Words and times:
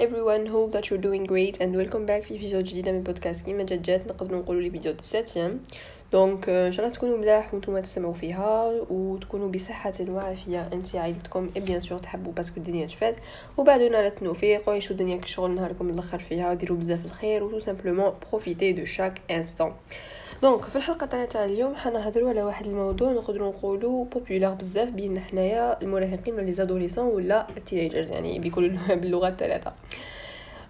everyone 0.00 0.46
hope 0.46 0.72
that 0.72 0.88
you're 0.88 1.04
doing 1.08 1.24
great 1.24 1.60
and 1.60 1.76
welcome 1.76 2.06
back 2.06 2.22
في 2.22 2.38
فيديو 2.38 2.60
جديد 2.60 2.88
من 2.88 3.02
بودكاست 3.02 3.44
كيما 3.44 3.62
جات 3.62 3.80
جات 3.80 4.06
نقدروا 4.06 4.40
نقولوا 4.40 4.62
la 4.62 4.70
vidéo 4.70 4.92
la 4.92 5.06
septième 5.06 5.60
donc 6.12 6.48
ان 6.48 6.72
شاء 6.72 6.86
الله 6.86 6.96
تكونوا 6.96 7.18
ملاح 7.18 7.54
وأنتم 7.54 7.78
تسمعوا 7.78 8.14
فيها 8.14 8.66
وتكونوا 8.90 9.48
بصحه 9.48 9.92
وعافيه 10.08 10.68
انتم 10.72 10.96
وعائلتكم 10.96 11.50
et 11.56 11.60
bien 11.60 11.80
sûr 11.80 11.98
تحبوا 11.98 12.32
parce 12.32 12.47
que 12.47 12.56
الدنيا 12.56 12.86
تفات 12.86 13.16
وبعدوا 13.56 13.98
على 13.98 14.06
ال 14.06 14.14
négatif 14.14 14.68
وعيشوا 14.68 14.92
الدنيا 14.92 15.16
كشغل 15.16 15.50
نهاركم 15.50 15.88
الآخر 15.88 16.18
فيها 16.18 16.50
وديروا 16.50 16.78
بزاف 16.78 17.04
الخير 17.04 17.44
و 17.44 17.58
simplement 17.58 18.12
profitez 18.30 18.72
de 18.72 18.84
chaque 18.84 19.20
instant 19.30 19.72
donc 20.42 20.64
في 20.64 20.76
الحلقة 20.76 21.06
تاعنا 21.06 21.26
تاع 21.26 21.44
اليوم 21.44 21.74
حنهضروا 21.74 22.28
على 22.28 22.42
واحد 22.42 22.66
الموضوع 22.66 23.12
نقدروا 23.12 23.48
نقولوا 23.48 24.04
populaire 24.04 24.54
بزاف 24.54 24.88
بين 24.88 25.20
حنايا 25.20 25.82
المراهقين 25.82 26.34
ولا 26.34 26.78
les 26.78 26.88
ولا 26.98 27.46
ال 27.56 27.61
teenagers 27.61 28.10
يعني 28.10 28.38
بكل 28.38 28.68
باللغة 29.00 29.28
الثلاثة. 29.28 29.72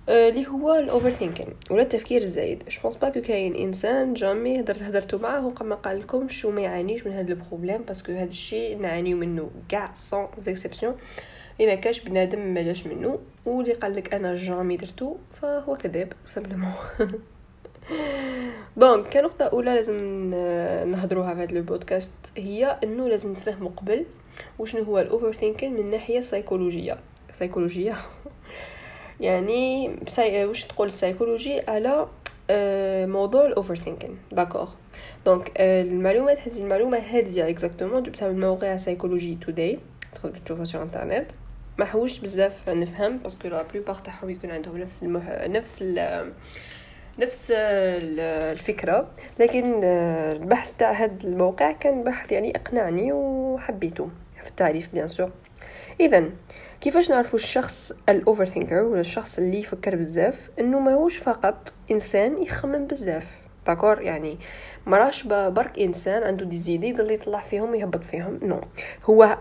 اللي 0.08 0.46
هو 0.46 0.74
ال 0.74 1.10
overthinking 1.10 1.46
ولا 1.70 1.82
التفكير 1.82 2.22
الزايد. 2.22 2.62
je 2.68 2.80
pense 2.82 2.96
pas 2.96 3.08
que 3.08 3.20
كاين 3.20 3.56
إنسان 3.56 4.14
jamais 4.14 4.60
هدرت 4.60 4.82
هدرتو 4.82 5.18
معاه 5.18 5.46
وقما 5.46 5.74
قال 5.74 6.00
لكم 6.00 6.28
شو 6.28 6.50
ما 6.50 6.60
يعانيش 6.60 7.06
من 7.06 7.12
هذا 7.12 7.32
ال 7.32 7.38
problème 7.38 7.82
parce 7.82 8.01
que 8.01 8.12
هذا 8.12 8.24
الشيء 8.30 8.78
نعانيو 8.78 9.16
منه 9.16 9.50
كاع 9.68 9.94
sans 9.94 10.26
exception 10.38 10.94
et 11.60 11.66
ما 11.66 11.74
كاش 11.74 12.00
بنادم 12.00 12.54
ما 12.54 12.62
جاش 12.62 12.86
منه 12.86 13.18
واللي 13.46 13.72
قال 13.72 13.96
لك 13.96 14.14
أنا 14.14 14.34
jamais 14.34 14.76
درتو 14.76 15.16
فهو 15.42 15.76
كذاب 15.76 16.12
simplement 16.28 16.72
donc 18.76 19.08
كنقطة 19.08 19.44
أولى 19.44 19.74
لازم 19.74 19.96
نهضروها 20.90 21.34
في 21.34 21.40
هذا 21.40 21.50
البودكاست 21.50 22.12
هي 22.36 22.78
أنه 22.84 23.08
لازم 23.08 23.32
نفهموا 23.32 23.70
قبل 23.76 24.04
وشنو 24.58 24.82
هو 24.82 24.98
ال 24.98 25.32
overthinking 25.32 25.74
من 25.74 25.90
ناحية 25.90 26.20
سيكولوجية 26.20 26.98
سيكولوجية 27.32 27.96
يعني 29.20 29.88
psy... 30.06 30.44
واش 30.44 30.64
تقول 30.64 30.86
السيكولوجي 30.86 31.60
على 31.60 32.06
آه، 32.50 33.06
موضوع 33.06 33.46
ال 33.46 33.76
overthinking 33.76 34.18
d'accord 34.32 34.68
donc 35.26 35.52
المعلومات 35.60 36.38
هذه 36.48 36.58
المعلومة 36.58 36.98
هذه 36.98 37.48
exactement 37.48 38.02
جبتها 38.02 38.28
من 38.28 38.40
موقع 38.40 38.76
Psychology 38.76 39.38
Today 39.46 39.78
تقدر 40.14 40.38
تشوفها 40.44 40.64
في 40.64 40.74
الانترنت 40.74 41.26
ما 41.78 41.84
حوش 41.84 42.18
بزاف 42.18 42.68
نفهم 42.68 43.18
parce 43.18 43.37
que 43.37 43.48
la 43.48 43.62
plupart 43.62 43.94
تاعهم 43.94 44.30
يكون 44.30 44.50
عندهم 44.50 44.78
نفس 44.78 45.02
المح... 45.02 45.28
نفس 45.46 45.82
ال... 45.82 46.32
نفس 47.20 47.50
الفكرة 47.50 49.10
لكن 49.38 49.84
البحث 49.84 50.72
تاع 50.78 50.92
هذا 50.92 51.12
الموقع 51.24 51.72
كان 51.72 52.04
بحث 52.04 52.32
يعني 52.32 52.56
اقنعني 52.56 53.12
وحبيته 53.12 54.08
في 54.42 54.48
التعريف 54.48 54.92
bien 54.92 55.08
sûr. 55.08 55.30
اذا 56.00 56.24
كيفاش 56.80 57.10
نعرفوا 57.10 57.38
الشخص 57.38 57.92
ال 58.08 58.44
overthinker 58.44 58.82
ولا 58.82 59.00
الشخص 59.00 59.38
اللي 59.38 59.60
يفكر 59.60 59.96
بزاف 59.96 60.50
إنه 60.60 60.80
ماهوش 60.80 61.16
فقط 61.16 61.74
إنسان 61.90 62.42
يخمم 62.42 62.86
بزاف؟ 62.86 63.26
d'accord 63.66 64.02
يعني 64.02 64.38
مراش 64.86 65.26
برك 65.26 65.78
إنسان 65.78 66.22
عنده 66.22 66.44
des 66.44 66.58
idées 66.58 66.88
يضل 66.88 67.10
يطلع 67.10 67.40
فيهم 67.40 67.70
ويهبط 67.70 68.04
فيهم. 68.04 68.40
non 68.42 68.60
هو 69.04 69.38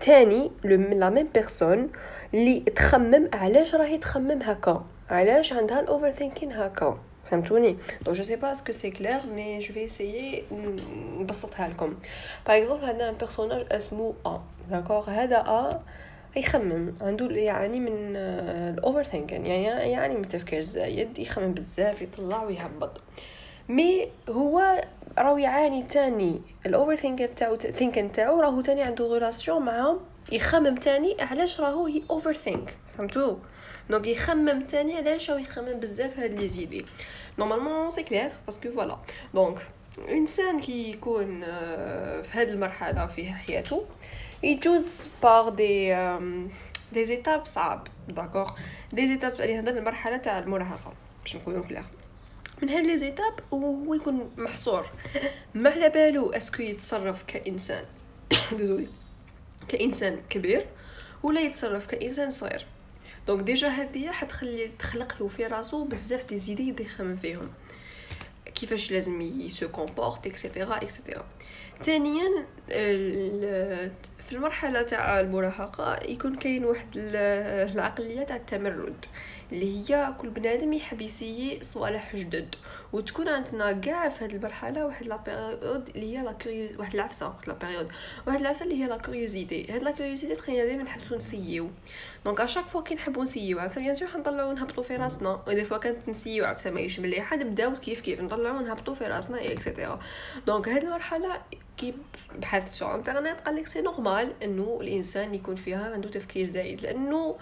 تاني 0.00 0.50
le 0.64 0.76
la 0.76 1.10
même 1.10 1.28
personne 1.34 1.90
اللي 2.34 2.60
تخمم 2.60 3.28
علاش 3.32 3.74
راهي 3.74 3.98
تخمم 3.98 4.42
هكا؟ 4.42 4.84
علاش 5.10 5.52
عندها 5.52 5.80
ال 5.80 6.10
overthinking 6.10 6.52
هكا 6.52 6.98
فهمتوني 7.30 7.76
donc 8.02 8.16
je 8.16 8.22
sais 8.22 8.36
pas 8.36 8.52
est-ce 8.52 8.65
que 8.65 8.72
c'est 8.72 8.90
clair 8.90 9.18
mais 9.34 9.58
je 9.58 9.74
vais 9.74 9.84
essayer 9.84 10.44
نبسطها 11.18 11.68
لكم 11.68 11.94
par 12.46 12.56
exemple 12.58 12.84
عندنا 12.84 13.08
un 13.08 13.14
personnage 13.14 13.66
اسمو 13.70 14.14
ا 14.26 14.40
d'accord 14.70 15.04
هذا 15.06 15.36
ا 15.36 15.82
يخمم 16.36 16.94
عنده 17.00 17.26
يعاني 17.30 17.80
من 17.80 18.16
ال 18.16 19.02
overthinking 19.02 19.46
يعني 19.46 19.90
يعني 19.92 20.14
من 20.14 20.24
التفكير 20.24 20.58
الزايد 20.58 21.18
يخمم 21.18 21.54
بزاف 21.54 22.02
يطلع 22.02 22.42
ويهبط 22.42 23.00
mais 23.68 24.08
هو 24.28 24.82
راهو 25.18 25.36
يعاني 25.36 25.82
تاني 25.82 26.40
ال 26.66 26.96
overthinking 26.96 27.34
تاعو 27.34 27.56
thinking 27.56 28.12
تاعو 28.12 28.40
راهو 28.40 28.60
تاني 28.60 28.82
عنده 28.82 29.04
relation 29.04 29.62
مع 29.62 29.96
يخمم 30.32 30.74
تاني 30.74 31.16
علاش 31.20 31.60
راهو 31.60 31.86
ي 31.86 32.02
overthink 32.10 32.76
فهمتو 32.98 33.36
donc 33.90 34.06
يخمم 34.06 34.60
تاني 34.60 34.96
علاش 34.96 35.30
راهو 35.30 35.38
يخمم 35.38 35.80
بزاف 35.80 36.18
هاد 36.18 36.32
les 36.40 36.48
idées 36.48 36.86
normalement 37.38 37.90
c'est 37.90 38.02
clair 38.02 38.30
parce 38.46 38.61
que 38.61 38.70
voilà 38.70 38.98
donc 39.34 39.58
الانسان 39.98 40.60
كي 40.60 40.90
يكون 40.90 41.40
في 42.22 42.28
هاد 42.32 42.48
المرحله 42.48 43.06
في 43.06 43.32
حياته 43.32 43.84
يجوز 44.42 45.10
par 45.22 45.48
des 45.48 45.94
des 46.92 47.04
étapes 47.06 47.46
صعاب 47.46 47.88
d'accord 48.08 48.50
des 48.92 49.08
étapes 49.08 49.32
اللي 49.32 49.58
هذا 49.58 49.70
المرحله 49.78 50.16
تاع 50.16 50.38
المراهقه 50.38 50.92
باش 51.22 51.36
نقولوا 51.36 51.64
clair 51.64 51.84
من 52.62 52.68
هاد 52.68 52.84
les 52.84 52.98
étapes 52.98 53.34
وهو 53.50 53.94
يكون 53.94 54.30
محصور 54.36 54.90
ما 55.54 55.70
على 55.70 55.88
بالو 55.88 56.30
est-ce 56.30 56.51
que 56.51 56.62
يتصرف 56.62 57.24
كانسان 57.26 57.84
désolé 58.52 58.88
كانسان 59.68 60.20
كبير 60.30 60.66
ولا 61.22 61.40
يتصرف 61.40 61.86
كانسان 61.86 62.30
صغير 62.30 62.66
donc 63.26 63.42
déjà 63.42 63.68
هادية 63.68 64.10
حتخلي 64.10 64.70
تخلق 64.78 65.16
له 65.20 65.28
في 65.28 65.46
راسو 65.46 65.84
بزاف 65.84 66.28
des 66.28 66.38
idées 66.38 66.82
يخمم 66.82 67.16
فيهم. 67.16 67.50
كيفاش 68.54 68.92
لازم 68.92 69.20
ي 69.20 69.36
se 69.36 69.68
comporte 69.68 70.26
et 70.26 70.39
cetera 70.39 70.76
et 70.76 70.88
cetera 70.88 71.24
ثانيا 71.84 72.46
في 74.26 74.32
المرحلة 74.32 74.82
تاع 74.82 75.20
المراهقة 75.20 76.02
يكون 76.02 76.36
كاين 76.36 76.64
واحد 76.64 76.86
العقلية 76.96 78.22
تاع 78.22 78.36
التمرد. 78.36 79.04
اللي 79.52 79.90
هي 79.90 80.14
كل 80.18 80.28
بنادم 80.28 80.72
يحب 80.72 81.00
يسيي 81.00 81.58
صوالح 81.62 82.16
جدد 82.16 82.54
وتكون 82.92 83.28
عندنا 83.28 83.72
كاع 83.72 84.08
في 84.08 84.24
هذه 84.24 84.36
المرحلة 84.36 84.86
واحد 84.86 85.06
la 85.06 85.16
période 85.16 85.88
اللي 85.88 86.18
هي 86.18 86.22
لا 86.22 86.36
واحد 86.78 86.94
العفسة 86.94 87.34
la 87.46 87.52
période 87.54 87.88
واحد 88.26 88.40
العفسة 88.40 88.64
اللي 88.64 88.82
هي 88.82 88.86
la 88.88 88.96
curiosité 88.96 89.72
هاد 89.72 89.82
la 89.82 89.90
curiosité 89.90 90.34
تخلينا 90.34 90.64
دائما 90.64 90.82
نحبو 90.82 91.16
نسيو 91.16 91.70
donc 92.24 92.40
à 92.40 92.43
chaque 92.43 92.64
fois 92.64 92.82
كي 92.82 92.94
نحبو 92.94 93.22
نسيو 93.22 93.58
عفسة 93.58 93.80
bien 93.80 93.94
sûr 93.94 94.08
حنطلعو 94.08 94.52
نهبطو 94.52 94.82
في 94.82 94.96
راسنا. 94.96 95.42
و 95.48 95.52
des 95.52 95.64
fois 95.64 95.78
quand 95.78 96.08
نسيو 96.08 96.44
عفسة 96.44 96.70
ماهيش 96.70 97.00
مليحه 97.00 97.36
نبداو 97.36 97.74
كيف 97.74 98.00
كيف 98.00 98.20
نطلعو 98.20 98.60
نهبطو 98.60 98.94
في 98.94 99.04
راسنا 99.04 99.52
et 99.52 99.64
cetera 99.64 100.00
donc 100.46 100.68
هاد 100.68 100.84
المرحلة 100.84 101.42
كي 101.76 101.94
بحثت 102.38 102.72
sur 102.72 102.94
internet 102.94 103.40
قال 103.46 103.56
لك 103.56 103.66
c'est 103.66 103.80
normal 103.80 104.32
إنه 104.42 104.78
الإنسان 104.80 105.34
يكون 105.34 105.54
فيها 105.54 105.92
عنده 105.92 106.08
تفكير 106.08 106.46
زايد 106.46 106.80
لأنه 106.80 107.36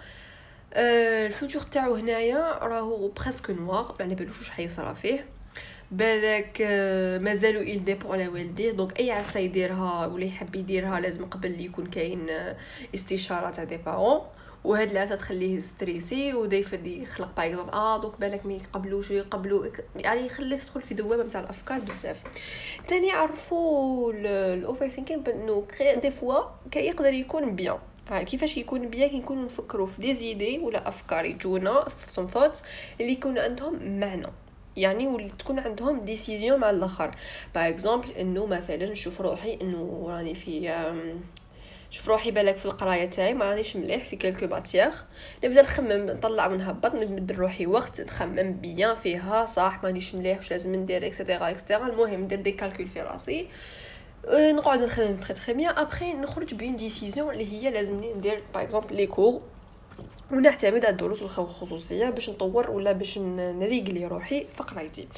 ال 0.76 0.91
futur 0.91 1.62
تاعو 1.62 1.94
هنايا 1.94 2.58
راهو 2.58 3.08
presque 3.08 3.50
noir 3.50 3.94
ما 4.00 4.14
بالوش 4.14 4.38
واش 4.38 4.50
حيصرى 4.50 4.94
فيه. 4.94 5.26
بالك 5.90 6.58
آه 6.62 7.18
مازالو 7.18 7.60
il 7.60 7.84
dépend 7.84 8.12
على 8.12 8.28
والديه. 8.28 8.70
donc 8.72 9.00
أي 9.00 9.10
عفسة 9.10 9.40
يديرها 9.40 10.06
ولا 10.06 10.24
يحب 10.24 10.54
يديرها 10.56 11.00
لازم 11.00 11.24
قبل 11.24 11.60
يكون 11.60 11.86
كاين 11.86 12.30
آه 12.30 12.56
استشارة 12.94 13.50
تاع 13.50 13.64
des 13.64 13.76
parents 13.76 14.20
وهاد 14.64 14.90
العفسة 14.90 15.14
تخليه 15.14 15.58
stressé 15.58 16.34
و 16.34 16.40
des 16.40 16.56
fois 16.56 17.02
يخلق 17.02 17.36
par 17.36 17.46
exemple 17.46 17.72
آه 17.72 18.00
دوك 18.02 18.20
بالك 18.20 18.46
ما 18.46 18.52
يقبلوش 18.52 19.10
يقبلوا 19.10 19.66
يعني 19.96 20.26
يخليه 20.26 20.56
تدخل 20.56 20.82
في 20.82 20.94
دوامة 20.94 21.22
نتاع 21.24 21.40
الأفكار 21.40 21.78
بزاف. 21.78 22.22
تاني 22.88 23.10
عرفوا 23.12 24.12
ال 24.12 24.88
overthinking 24.88 25.24
انه 25.26 25.66
des 26.02 26.10
fois 26.10 26.40
يقدر 26.76 27.12
يكون 27.12 27.56
bien 27.56 27.78
كيفاش 28.10 28.56
يكون 28.56 28.88
bien 28.88 29.16
نكونوا 29.16 29.44
نفكروا 29.44 29.86
في 29.86 30.02
des 30.02 30.14
idées 30.14 30.58
ولا 30.58 30.88
أفكار 30.88 31.24
يجونا 31.24 31.88
some 32.08 32.26
thoughts 32.28 32.62
اللي 33.00 33.12
يكون 33.12 33.38
عندهم 33.38 34.00
معنى. 34.00 34.26
يعني 34.76 35.06
واللي 35.06 35.30
تكون 35.38 35.58
عندهم 35.58 36.00
décision 36.04 36.60
مع 36.60 36.70
الآخر. 36.70 37.10
par 37.54 37.68
exemple 37.68 38.10
إنه 38.10 38.46
مثلا 38.46 38.90
نشوف 38.90 39.20
روحي 39.20 39.58
إنه 39.62 40.04
راني 40.08 40.34
في 40.34 40.70
شوف 41.90 42.08
روحي 42.08 42.30
بالك 42.30 42.56
في 42.56 42.66
القراية 42.66 43.10
تاعي 43.10 43.34
ما 43.34 43.50
رانيش 43.50 43.76
مليح 43.76 44.04
في 44.04 44.16
quelques 44.16 44.46
matières 44.46 44.96
نبدأ 45.44 45.62
نخمم 45.62 46.06
نطلع 46.06 46.46
ونهبط 46.46 46.94
نبدا 46.94 47.34
روحي 47.34 47.66
وقت 47.66 48.00
نخمم 48.00 48.52
bien 48.52 48.96
فيها 48.96 49.46
صح 49.46 49.80
مانيش 49.82 50.14
مليح 50.14 50.36
واش 50.36 50.50
لازم 50.50 50.74
ندير 50.74 51.06
et 51.06 51.17
cetera 51.17 51.50
et 51.50 51.59
cetera 51.59 51.86
المهم 51.86 52.20
ندير 52.24 52.40
des 52.40 52.52
calculs 52.52 52.88
في 52.88 53.00
راسي. 53.00 53.40
أه، 53.40 53.46
نقعد 54.32 54.80
نخدم 54.80 55.16
très 55.16 55.34
très 55.34 55.54
bien 55.54 55.78
après 55.78 56.12
نخرج 56.12 56.54
ب 56.54 56.60
une 56.60 56.76
décision 56.76 57.30
اللي 57.30 57.52
هي 57.52 57.70
لازمني 57.70 58.14
ندير 58.14 58.42
par 58.54 58.62
exemple 58.62 58.96
les 58.96 59.06
cours 59.06 59.40
ونعتمد 60.32 60.84
على 60.84 60.92
الدروس 60.92 61.22
الخصوصية 61.22 62.10
باش 62.10 62.30
نطور 62.30 62.70
ولا 62.70 62.92
باش 62.92 63.18
نريقلي 63.18 64.06
روحي. 64.06 64.46
في 64.56 64.62
قرايتي 64.62 65.08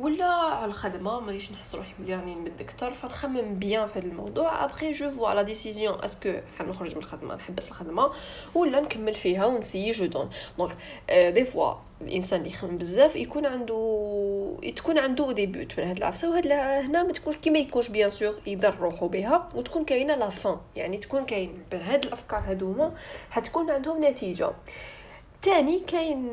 ولا 0.00 0.24
على 0.24 0.64
الخدمة 0.64 1.20
مانيش 1.20 1.52
نحس 1.52 1.74
روحي 1.74 1.92
بلي 1.98 2.14
راني 2.14 2.34
نمد 2.34 2.60
أكثر 2.60 2.94
فنخمم 2.94 3.54
bien 3.54 3.86
في 3.86 3.98
هذا 3.98 4.06
الموضوع. 4.06 4.64
après 4.64 4.92
je 4.92 5.10
vois 5.10 5.34
la 5.34 5.42
décision 5.42 6.04
est-ce 6.04 6.23
que 6.23 6.32
حنخرج 6.58 6.90
من 6.90 6.96
الخدمة؟ 6.96 7.34
نحبس 7.34 7.68
الخدمة. 7.68 8.10
ولا 8.54 8.80
نكمل 8.80 9.14
فيها 9.14 9.46
ونسيي 9.46 9.92
je 9.92 10.06
donne 10.06 10.30
donc 10.58 10.76
des 11.10 11.44
fois 11.44 11.74
الإنسان 12.00 12.40
اللي 12.40 12.50
يخمم 12.50 12.78
بزاف 12.78 13.16
يكون 13.16 13.46
عنده 13.46 14.56
تكون 14.76 14.98
عنده 14.98 15.32
des 15.32 15.46
buts 15.46 15.80
من 15.80 15.86
هاد 15.86 15.96
العفسة. 15.96 16.30
وهاد 16.30 16.46
هنا 16.52 17.02
ما 17.02 17.12
تكونش 17.12 17.36
كيما 17.36 17.58
يكونش 17.58 17.88
bien 17.88 18.10
sûr 18.10 18.34
يدر 18.46 18.74
روحو 18.80 19.08
بها 19.08 19.48
وتكون 19.54 19.84
كاينة 19.84 20.14
la 20.14 20.30
fin 20.30 20.56
يعني 20.76 20.98
تكون 20.98 21.24
كاين 21.24 21.64
بهاد 21.70 22.04
الأفكار 22.04 22.40
هادوما 22.46 22.94
حتكون 23.30 23.70
عندهم 23.70 24.04
نتيجة. 24.04 24.50
تاني 25.42 25.80
كاين 25.80 26.32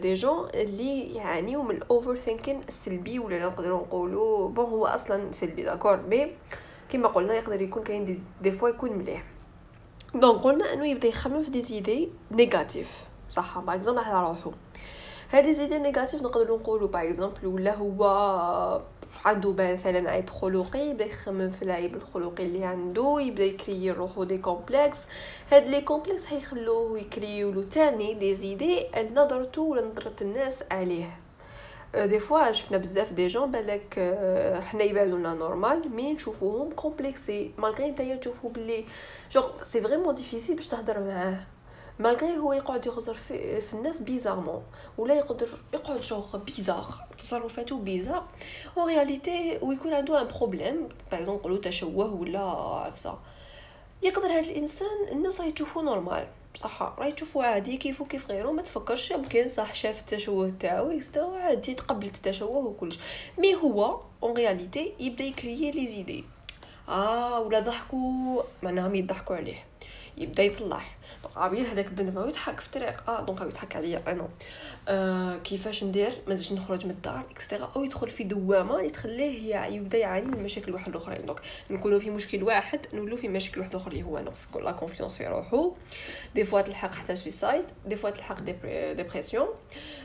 des 0.00 0.14
gens 0.14 0.48
اللي 0.54 1.14
يعانيو 1.14 1.62
من 1.62 1.76
ال 1.76 2.14
overthinking 2.14 2.60
السلبي 2.68 3.18
ولا 3.18 3.46
نقدروا 3.46 3.80
نقولوا 3.80 4.48
bon 4.48 4.64
هو 4.64 4.86
أصلا 4.86 5.32
سلبي 5.32 5.62
d'accord 5.62 5.96
mais 5.96 6.32
كما 6.88 7.08
قلنا 7.08 7.34
يقدر 7.34 7.62
يكون 7.62 7.82
كاين 7.82 8.04
دي, 8.04 8.18
دي 8.42 8.52
فوا 8.52 8.68
يكون 8.68 8.92
مليح. 8.92 9.24
donc 10.14 10.42
قلنا 10.42 10.72
أنه 10.72 10.86
يبدأ 10.86 11.08
يخمم 11.08 11.42
في 11.42 11.50
des 11.50 11.62
idées 11.62 12.08
négatives 12.30 13.04
صح؟ 13.28 13.58
par 13.58 13.74
exemple 13.74 14.02
على 14.02 14.28
روحو 14.28 14.52
هاد 15.30 15.44
les 15.44 15.52
idées 15.52 15.78
négatives 15.78 16.22
نقدروا 16.22 16.58
نقولوا 16.58 16.88
par 16.88 17.02
exemple 17.02 17.46
ولا 17.46 17.74
هو 17.74 18.02
عنده 19.24 19.52
مثلا 19.52 20.10
عيب 20.10 20.30
خلقي 20.30 20.90
يبدأ 20.90 21.04
يخمم 21.04 21.50
في 21.50 21.62
العيب 21.62 21.94
الخلقي 21.94 22.46
اللي 22.46 22.64
عنده 22.64 23.20
يبدأ 23.20 23.44
يكري 23.44 23.90
روحو 23.90 24.24
des 24.24 24.38
complexes 24.38 24.98
هاد 25.52 25.66
les 25.66 25.80
complexes 25.80 26.26
حيخلوه 26.26 26.98
يكريو 26.98 27.50
له 27.50 27.62
تاني 27.62 28.14
des 28.14 28.34
idées 28.34 28.86
نظرته 29.14 29.62
ولا 29.62 29.86
نظرة 29.86 30.14
الناس 30.20 30.58
عليه. 30.70 31.18
des 31.94 32.18
fois 32.18 32.52
شفنا 32.52 32.78
بزاف 32.78 33.12
des 33.12 33.26
gens 33.26 33.50
بالك 33.50 33.94
حنا 34.64 34.82
يبانو 34.84 35.16
لنا 35.16 35.34
normal 35.34 35.88
mais 35.96 36.12
نشوفوهم 36.12 36.70
complexés 36.70 37.52
malgré 37.58 37.90
نتايا 37.90 38.16
تشوفو 38.16 38.48
بلي 38.48 38.84
toujours 39.30 39.62
c'est 39.62 39.80
vraiment 39.80 40.14
difficile 40.14 40.56
باش 40.56 40.66
تهضر 40.66 41.00
معاه. 41.00 41.38
malgré 41.98 42.38
هو 42.38 42.52
يقعد 42.52 42.86
يخزر 42.86 43.14
في, 43.14 43.60
في 43.60 43.74
الناس 43.74 44.02
bizarrement 44.02 44.62
ولا 44.98 45.14
يقدر 45.14 45.48
يقعد 45.74 46.02
شوخ 46.02 46.36
bizarre 46.36 47.06
تصرفاته 47.18 47.78
bizarre 47.78 48.24
en 48.76 48.86
réalité 48.86 49.58
ويكون 49.62 49.92
عنده 49.94 50.20
un 50.20 50.26
problème 50.26 50.88
par 51.12 51.22
نقولوا 51.22 51.58
تشوه 51.58 52.14
ولا 52.14 52.40
عفسه 52.40 53.18
يقدر 54.02 54.26
هذا 54.26 54.40
الانسان 54.40 55.08
الناس 55.12 55.40
راهي 55.40 55.52
تشوفو 55.52 55.80
normal 55.82 56.28
بصح 56.54 56.82
راهي 56.82 57.12
تشوفو 57.12 57.40
عادي 57.40 57.76
كيفو 57.76 58.04
كيف 58.04 58.30
غيرو 58.30 58.52
ما 58.52 58.62
تفكرش 58.62 59.10
يمكن 59.10 59.48
صح 59.48 59.74
شاف 59.74 60.00
التشوه 60.00 60.52
تاعو 60.60 60.90
يستوى 60.90 61.36
عادي 61.36 61.74
تقبل 61.74 62.06
التشوه 62.06 62.56
وكلش 62.56 62.98
mais 63.38 63.54
هو 63.54 64.00
en 64.22 64.32
réalité 64.36 64.92
يبدا 65.00 65.24
يكريي 65.24 65.70
les 65.70 65.86
idées 65.86 66.24
آه 66.88 67.40
ولا 67.40 67.60
ضحكوا 67.60 68.42
معناهم 68.62 68.94
يضحكوا 68.94 69.36
عليه 69.36 69.64
يبدا 70.16 70.42
يطلع 70.42 70.80
عبير 71.36 71.66
هذاك 71.66 71.90
بنت 71.90 72.16
ما 72.16 72.26
يضحك 72.26 72.60
في 72.60 72.66
الطريق. 72.66 73.10
آه 73.10 73.24
donc 73.24 73.40
يضحك 73.40 73.76
عليا 73.76 74.02
أنا 74.06 74.28
آه 74.88 75.36
كيفاش 75.36 75.84
ندير؟ 75.84 76.12
ما 76.28 76.34
نخرج 76.52 76.84
من 76.86 76.90
الدار 76.90 77.26
et 77.30 77.41
cetera 77.41 77.72
أو 77.76 77.84
يدخل 77.84 78.10
في 78.10 78.24
دوامة 78.24 78.78
اللي 78.78 78.90
تخليه 78.90 79.56
يبدأ 79.56 79.98
يعاني 79.98 80.26
من 80.26 80.42
مشاكل 80.42 80.74
واحد 80.74 80.88
الأخرين. 80.88 81.26
donc 81.26 81.40
نكونوا 81.70 82.00
في 82.00 82.10
مشكل 82.10 82.42
واحد 82.42 82.80
نولوا 82.92 83.16
في 83.16 83.28
مشكل 83.28 83.60
واحد 83.60 83.74
اخر 83.74 83.90
اللي 83.90 84.02
هو 84.02 84.18
نقص 84.18 84.48
la 84.56 84.72
confiance 84.72 85.16
في 85.16 85.26
روحو. 85.26 85.74
des 86.34 86.44
fois 86.44 86.60
تلحق 86.60 86.92
حتى 86.94 87.16
suicide 87.16 87.64
des 87.86 87.96
fois 87.96 88.10
تلحق 88.10 88.40
dépression 88.42 89.48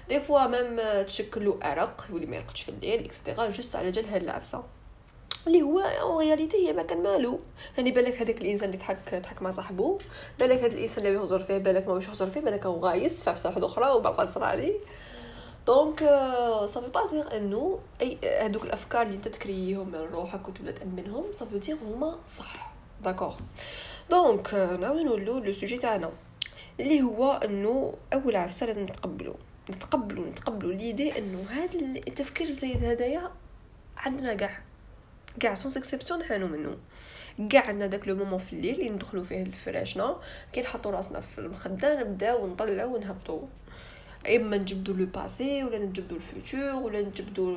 des 0.10 0.20
fois 0.20 0.48
même 0.48 1.04
تشكلو 1.06 1.60
أرق 1.64 2.06
يولي 2.10 2.26
ما 2.26 2.36
يرقدش 2.36 2.62
في 2.62 2.70
الليل 2.70 3.06
et 3.06 3.17
cetera 3.17 3.50
juste 3.50 3.76
على 3.76 3.92
جال 3.92 4.06
هاد 4.06 4.24
العفسة. 4.24 4.64
اللي 5.48 5.62
هو 5.62 5.80
en 5.80 6.24
réalité 6.24 6.68
هي 6.68 6.74
ما 6.74 6.84
كان 6.84 7.04
مالو. 7.04 7.40
يعني 7.78 7.92
بالك 7.92 8.22
هذاك 8.22 8.42
الإنسان 8.42 8.70
اللي 8.70 8.78
ضحك 8.78 9.16
ضحك 9.16 9.42
مع 9.42 9.52
صاحبو 9.52 10.00
بالك 10.40 10.60
هذا 10.60 10.74
الإنسان 10.74 11.06
اللي 11.06 11.20
يخزر 11.20 11.40
فيه 11.40 11.58
بالك 11.58 11.88
ما 11.88 11.96
يخزر 11.96 12.30
فيه 12.30 12.40
بالك 12.40 12.66
هو 12.66 12.80
غايس 12.80 13.24
في 13.24 13.48
واحدة 13.48 13.66
أخرى 13.66 13.92
وبقى 13.92 14.28
صرا 14.28 14.46
عليه. 14.46 14.74
donc 15.68 16.00
ça 16.66 16.74
veut 16.74 16.90
pas 16.90 17.08
dire 17.08 17.38
إنه 17.38 17.80
أي 18.02 18.18
هذوك 18.42 18.64
الأفكار 18.64 19.02
اللي 19.02 19.16
أنت 19.16 19.28
تكريهم 19.28 19.88
من 19.88 19.96
روحك 20.14 20.48
وتبدأ 20.48 20.72
تأمنهم 20.72 21.24
ça 21.34 21.42
veut 21.42 21.60
dire 21.60 21.78
هما 21.86 22.20
صح. 22.28 22.74
d'accord 23.04 23.36
donc 24.10 24.54
نعاود 24.54 25.02
نولو 25.02 25.38
le 25.40 25.54
sujet 25.54 25.78
تاعنا 25.78 26.12
اللي 26.80 27.02
هو 27.02 27.32
إنه 27.32 27.94
أول 28.14 28.36
عفسة 28.36 28.66
لازم 28.66 28.84
نتقبلو. 28.84 29.36
نتقبلو 29.70 30.26
نتقبلو. 30.26 30.72
l'idée 30.72 31.18
إنه 31.18 31.46
هذا 31.50 31.80
التفكير 31.80 32.48
الزايد 32.48 32.84
هدايا 32.84 33.32
عندنا 33.98 34.34
كاع 34.34 34.62
كاع 35.40 35.54
sans 35.54 35.72
exception 35.78 36.20
نعانو 36.20 36.48
منه 36.48 36.78
كاع 37.50 37.68
عندنا 37.68 37.88
داك 37.88 38.08
le 38.08 38.16
moment 38.16 38.40
في 38.40 38.54
الليل 38.54 38.76
اللي 38.76 38.90
ندخلو 38.90 39.24
فيه 39.24 39.44
لفراشنا 39.44 40.18
كي 40.54 40.62
نحطو 40.62 40.90
راسنا 40.90 41.22
في 41.22 41.40
المخده 41.40 42.00
نبداو 42.00 42.48
نطلعو 42.48 42.96
ونهبطو 42.96 43.42
اما 44.28 44.58
نجبدو 44.58 44.94
le 44.94 45.06
passé 45.06 45.64
ولا 45.64 45.78
نجبدو 45.78 46.16
ال 46.16 46.27
futur 46.27 46.84
ولا 46.84 47.02
نجبدو 47.02 47.56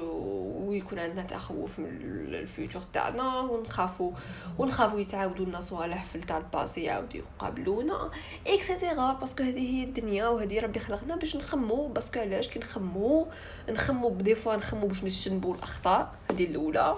ويكون 0.68 0.98
عندنا 0.98 1.22
تخوف 1.22 1.78
من 1.78 1.86
ال 2.34 2.42
futur 2.42 2.82
تاعنا 2.92 3.40
ونخافو 3.40 4.12
ونخافو 4.58 4.98
يتعاودوا 4.98 5.46
لنا 5.46 5.60
صوالح 5.60 6.04
في 6.04 6.18
تاع 6.18 6.36
ال 6.36 6.44
passé 6.44 6.82
يعاودوا 6.82 7.20
يقابلونا 7.20 8.10
et 8.46 8.63
cetera 8.63 9.12
parce 9.12 9.31
que 9.31 9.42
هذه 9.42 9.74
هي 9.74 9.84
الدنيا 9.84 10.28
وهذه 10.28 10.60
ربي 10.60 10.80
خلقنا 10.80 11.16
باش 11.16 11.36
نخمو 11.36 11.86
parce 11.88 12.08
que 12.08 12.20
علاش 12.20 12.48
كي 12.48 12.58
نخمو 12.58 13.26
نخمو 13.68 14.08
بدي 14.08 14.34
فوا 14.34 14.56
نخمو 14.56 14.86
باش 14.86 15.04
نجنبو 15.04 15.54
الاخطاء 15.54 16.14
هذه 16.30 16.44
الاولى 16.44 16.96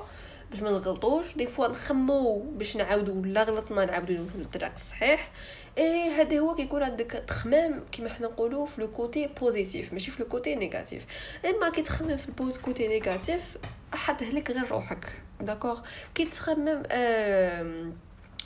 باش 0.51 0.63
ما 0.63 0.71
نغلطوش. 0.71 1.37
des 1.37 1.47
fois 1.47 1.69
نخمو 1.69 2.39
باش 2.39 2.77
نعاودو 2.77 3.21
ولا 3.21 3.43
غلطنا 3.43 3.85
نعاودو 3.85 4.13
للطريق 4.13 4.73
الصحيح. 4.73 5.31
إيه 5.79 6.21
هذا 6.21 6.39
هو 6.39 6.55
كي 6.55 6.64
يكون 6.64 6.83
عندك 6.83 7.25
تخمام 7.27 7.85
كيما 7.93 8.09
حنا 8.09 8.27
نقولوا 8.27 8.67
في 8.67 8.81
le 8.81 8.91
côté 8.91 9.27
positif 9.41 9.93
ماشي 9.93 10.11
في 10.11 10.23
le 10.23 10.29
côté 10.29 10.55
négatif 10.55 11.07
إما 11.45 11.71
كي 11.71 11.83
تخمم 11.83 12.17
في 12.17 12.29
ال 12.41 12.50
côté 12.50 12.89
négatif 12.89 13.59
حتهلك 13.93 14.51
غير 14.51 14.71
روحك. 14.71 15.23
d'accord 15.41 15.81
كي 16.15 16.25
تخمم 16.25 16.83
آه 16.91 17.93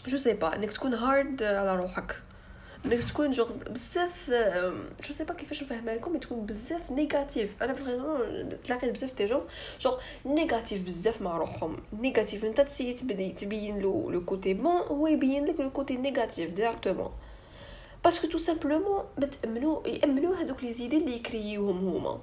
je 0.06 0.17
sais 0.17 0.35
pas 0.35 0.56
إنك 0.56 0.72
تكون 0.72 0.94
hard 0.94 1.43
على 1.43 1.76
روحك. 1.76 2.22
انك 2.84 3.05
تكون 3.05 3.31
جوغ 3.31 3.50
بزاف 3.70 4.31
je 5.06 5.12
sais 5.12 5.25
pas 5.25 5.35
كيفاش 5.34 5.62
نفهمها 5.62 5.94
لكم 5.94 6.17
تكون 6.17 6.46
بزاف 6.46 6.90
négatif 6.91 7.62
أنا 7.62 7.75
vraiment 7.75 8.49
تلاقيت 8.64 8.90
بزاف 8.90 9.17
des 9.19 9.25
gens 9.25 9.43
genre 9.81 10.00
négatifs 10.26 10.82
بزاف 10.84 11.23
مع 11.23 11.37
روحهم 11.37 11.76
négatif 11.93 12.44
انت 12.44 12.61
t'essaies 12.61 12.93
تبين 13.32 13.79
له 13.79 14.08
le 14.12 14.25
côté 14.25 14.55
bon 14.55 14.76
هو 14.76 15.06
يبين 15.06 15.44
لك 15.44 15.61
le 15.61 15.70
côté 15.70 15.97
négatif 15.97 16.50
directement 16.50 17.11
parce 18.05 18.18
que 18.18 18.26
tout 18.26 18.38
simplement 18.38 19.05
بتامنوا 19.19 19.88
يامنوا 19.88 20.37
هذوك 20.37 20.64
les 20.64 20.73
idées 20.73 20.99
اللي 20.99 21.17
يكريوهم 21.17 21.88
هما 21.88 22.20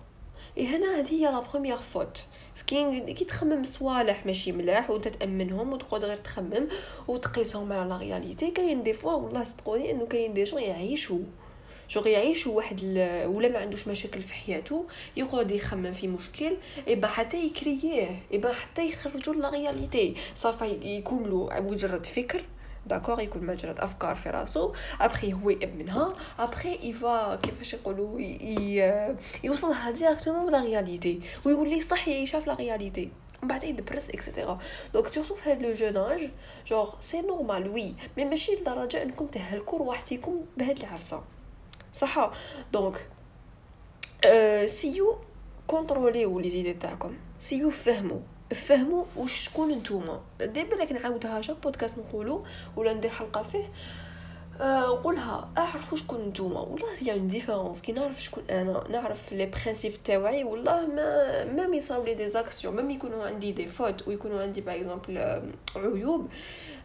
هنا 0.58 1.00
هذه 1.00 1.12
هي 1.12 1.32
la 1.32 1.40
première 1.40 1.78
faute 1.78 2.26
كي 2.68 3.14
كي 3.14 3.26
تخمم 3.26 3.64
صوالح 3.64 4.26
ماشي 4.26 4.52
ملاح 4.52 4.90
وأنت 4.90 5.08
تأمنهم 5.08 5.74
وتقعد 5.74 6.06
غير 6.06 6.18
تخمم 6.18 6.68
وتقيسهم 7.08 7.74
على 7.74 7.90
la 7.90 7.98
réalité 7.98 8.52
كاين 8.52 8.84
des 8.84 8.94
fois 8.94 9.14
والله 9.14 9.44
صدقوني 9.44 9.92
إنه 9.92 10.06
كاين 10.06 10.34
des 10.34 10.44
gens 10.44 10.62
يعيشوا. 10.62 11.20
شغل 11.88 12.08
يعيشوا 12.08 12.54
واحد 12.54 12.84
ولا 13.28 13.50
ما 13.50 13.60
عندوش 13.60 13.88
مشاكل 13.88 14.22
في 14.22 14.34
حياته 14.34 14.86
يقعد 15.18 15.52
يخمم 15.52 15.94
في 15.94 16.08
مشكل 16.08 16.58
ايبا 16.88 17.08
حتى 17.08 17.46
يكرييه 17.46 18.20
ايبا 18.34 18.54
حتى 18.54 18.88
يخرجوا 18.88 19.34
la 19.34 19.50
réalité 19.50 20.16
صافي 20.36 21.04
له 21.12 21.50
مجرد 21.60 22.06
فكر. 22.06 22.44
d'accord 22.86 23.20
يكون 23.22 23.46
مجرد 23.46 23.80
افكار 23.80 24.16
في 24.16 24.30
راسو 24.30 24.74
ابخي 25.02 25.34
هو 25.34 25.50
يامنها 25.50 26.16
ابخي 26.40 26.80
يفا 26.84 27.36
كيفاش 27.36 27.74
يقولوا 27.74 28.20
يوصلها 29.44 29.92
directement 29.92 30.52
la 30.52 30.62
réalité 30.62 31.22
ويولي 31.46 31.82
صح 31.82 32.08
يعيشها 32.08 32.40
في 32.40 32.50
la 32.50 32.56
réalité 32.56 33.12
من 33.42 33.48
بعد 33.48 33.64
يدبرس 33.64 34.10
et 34.10 34.22
cetera 34.22 34.60
donc 34.94 35.08
surtout 35.08 35.36
في 35.36 35.52
هاد 35.52 35.62
le 35.62 35.74
jeune 35.74 35.98
âge 35.98 36.30
genre 36.68 36.94
c'est 37.00 37.22
normal 37.22 37.70
oui 37.70 37.96
mais 38.18 38.26
ماشي 38.26 38.56
لدرجة 38.56 39.04
إنكم 39.04 39.26
تهلكوا 39.28 39.80
روحكم 39.80 40.42
بهاد 40.58 40.78
العفسة. 40.78 41.24
صح 41.94 42.32
donc 42.74 43.08
أه 44.26 44.66
essayez 44.66 45.18
contrôlez 45.68 46.40
les 46.40 46.50
idées 46.50 46.74
تاعكم 46.74 47.18
essayez 47.40 47.70
فهموا 47.70 48.20
فهموا 48.56 49.06
واش 49.16 49.34
شكون 49.34 49.72
نتوما. 49.72 50.22
دائما 50.40 50.76
لكن 50.76 50.96
نعاودها 50.96 51.42
chaque 51.42 51.58
podcast 51.64 51.98
نقولو 51.98 52.46
ولا 52.76 52.94
ندير 52.94 53.12
حلقة 53.12 53.44
فيه. 53.44 53.70
آه 54.62 55.48
اعرفوا 55.58 55.98
شكون 55.98 56.22
نتوما. 56.22 56.60
والله 56.60 56.88
هي 57.00 57.14
une 57.14 57.28
différence 57.28 57.82
كي 57.82 57.92
نعرف 57.92 58.24
شكون 58.24 58.44
أنا 58.50 58.84
نعرف 58.90 59.34
les 59.34 59.46
principes 59.46 59.94
تاوعي 60.06 60.44
والله 60.44 60.86
ما 60.86 61.68
ما 61.68 61.78
يصراو 61.78 62.04
لي 62.04 62.14
des 62.14 62.28
actions 62.28 62.76
même 62.76 62.92
يكونوا 62.92 63.24
عندي 63.26 63.52
des 63.52 63.68
fautes 63.68 64.08
ويكونوا 64.08 64.42
عندي 64.42 64.62
par 64.62 64.76
exemple 64.76 65.42
عيوب 65.76 66.28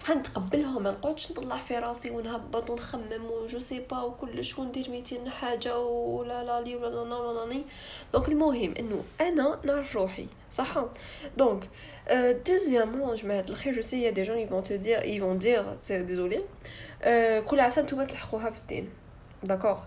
حنتقبلهم 0.04 0.82
ما 0.82 0.90
نقعدش 0.90 1.30
نطلع 1.32 1.56
في 1.56 1.78
راسي 1.78 2.10
ونهبط 2.10 2.70
ونخمم 2.70 3.24
و 3.30 3.39
je 3.39 3.58
sais 3.58 3.80
pas 3.80 4.02
وكلش 4.02 4.58
وندير 4.58 4.90
200 4.90 5.30
حاجة 5.30 5.78
ولا 5.78 6.44
لا 6.44 6.60
لي 6.60 6.76
ولا 6.76 7.04
لا 7.04 7.04
لا 7.04 7.54
لا 7.54 7.62
donc 8.12 8.28
المهم 8.28 8.74
إنه 8.78 9.02
أنا 9.20 9.58
نعرف 9.64 9.96
روحي. 9.96 10.26
صح؟ 10.50 10.84
donc 11.36 11.68
deuxièmement 12.46 13.14
جماعة 13.14 13.44
الخير 13.48 13.72
je 13.72 13.80
sais 13.80 14.10
des 14.10 14.22
gens 14.22 14.31
ils 14.31 14.38
vont 14.38 14.76
tout 14.76 14.86
dire 14.86 14.96
ils 14.96 15.04
vont 15.04 15.38
dire 15.38 15.76
c'est 15.76 16.02
désolé 16.02 16.42
كل 17.46 17.60
عفسة 17.60 17.82
نتوما 17.82 18.04
تلصقوها 18.04 18.50
في 18.50 18.58
الدين. 18.58 18.88
d'accord 19.42 19.78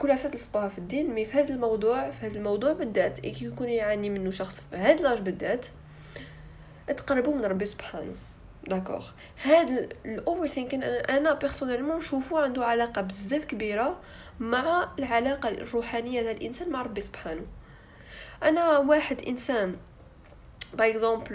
كل 0.00 0.10
عفسة 0.10 0.28
تلصقوها 0.28 0.68
في 0.68 0.78
الدين. 0.78 1.10
mais 1.14 1.24
في 1.24 1.38
هذا 1.38 1.54
الموضوع 1.54 2.10
في 2.10 2.26
هذا 2.26 2.38
الموضوع 2.38 2.72
بالذات 2.72 3.20
كي 3.20 3.44
يكون 3.44 3.68
يعاني 3.68 4.10
منه 4.10 4.30
شخص 4.30 4.60
في 4.70 4.76
هذا 4.76 5.02
l'âge 5.02 5.20
بالذات 5.20 5.66
تقربوا 6.96 7.34
من 7.34 7.44
ربي 7.44 7.64
سبحانه. 7.64 8.14
d'accord 8.66 9.08
هاد 9.44 9.96
ال 10.04 10.46
overthinking 10.46 10.82
أنا 10.82 11.34
personnellement 11.34 11.96
نشوفو 11.96 12.38
عنده 12.38 12.64
علاقة 12.64 13.02
بزاف 13.02 13.44
كبيرة 13.44 14.00
مع 14.40 14.88
العلاقة 14.98 15.48
الروحانية 15.48 16.22
ديال 16.22 16.36
الإنسان 16.36 16.70
مع 16.70 16.82
ربي 16.82 17.00
سبحانه. 17.00 17.46
أنا 18.42 18.78
واحد 18.78 19.22
إنسان 19.22 19.76
par 20.74 20.90
exemple 20.90 21.32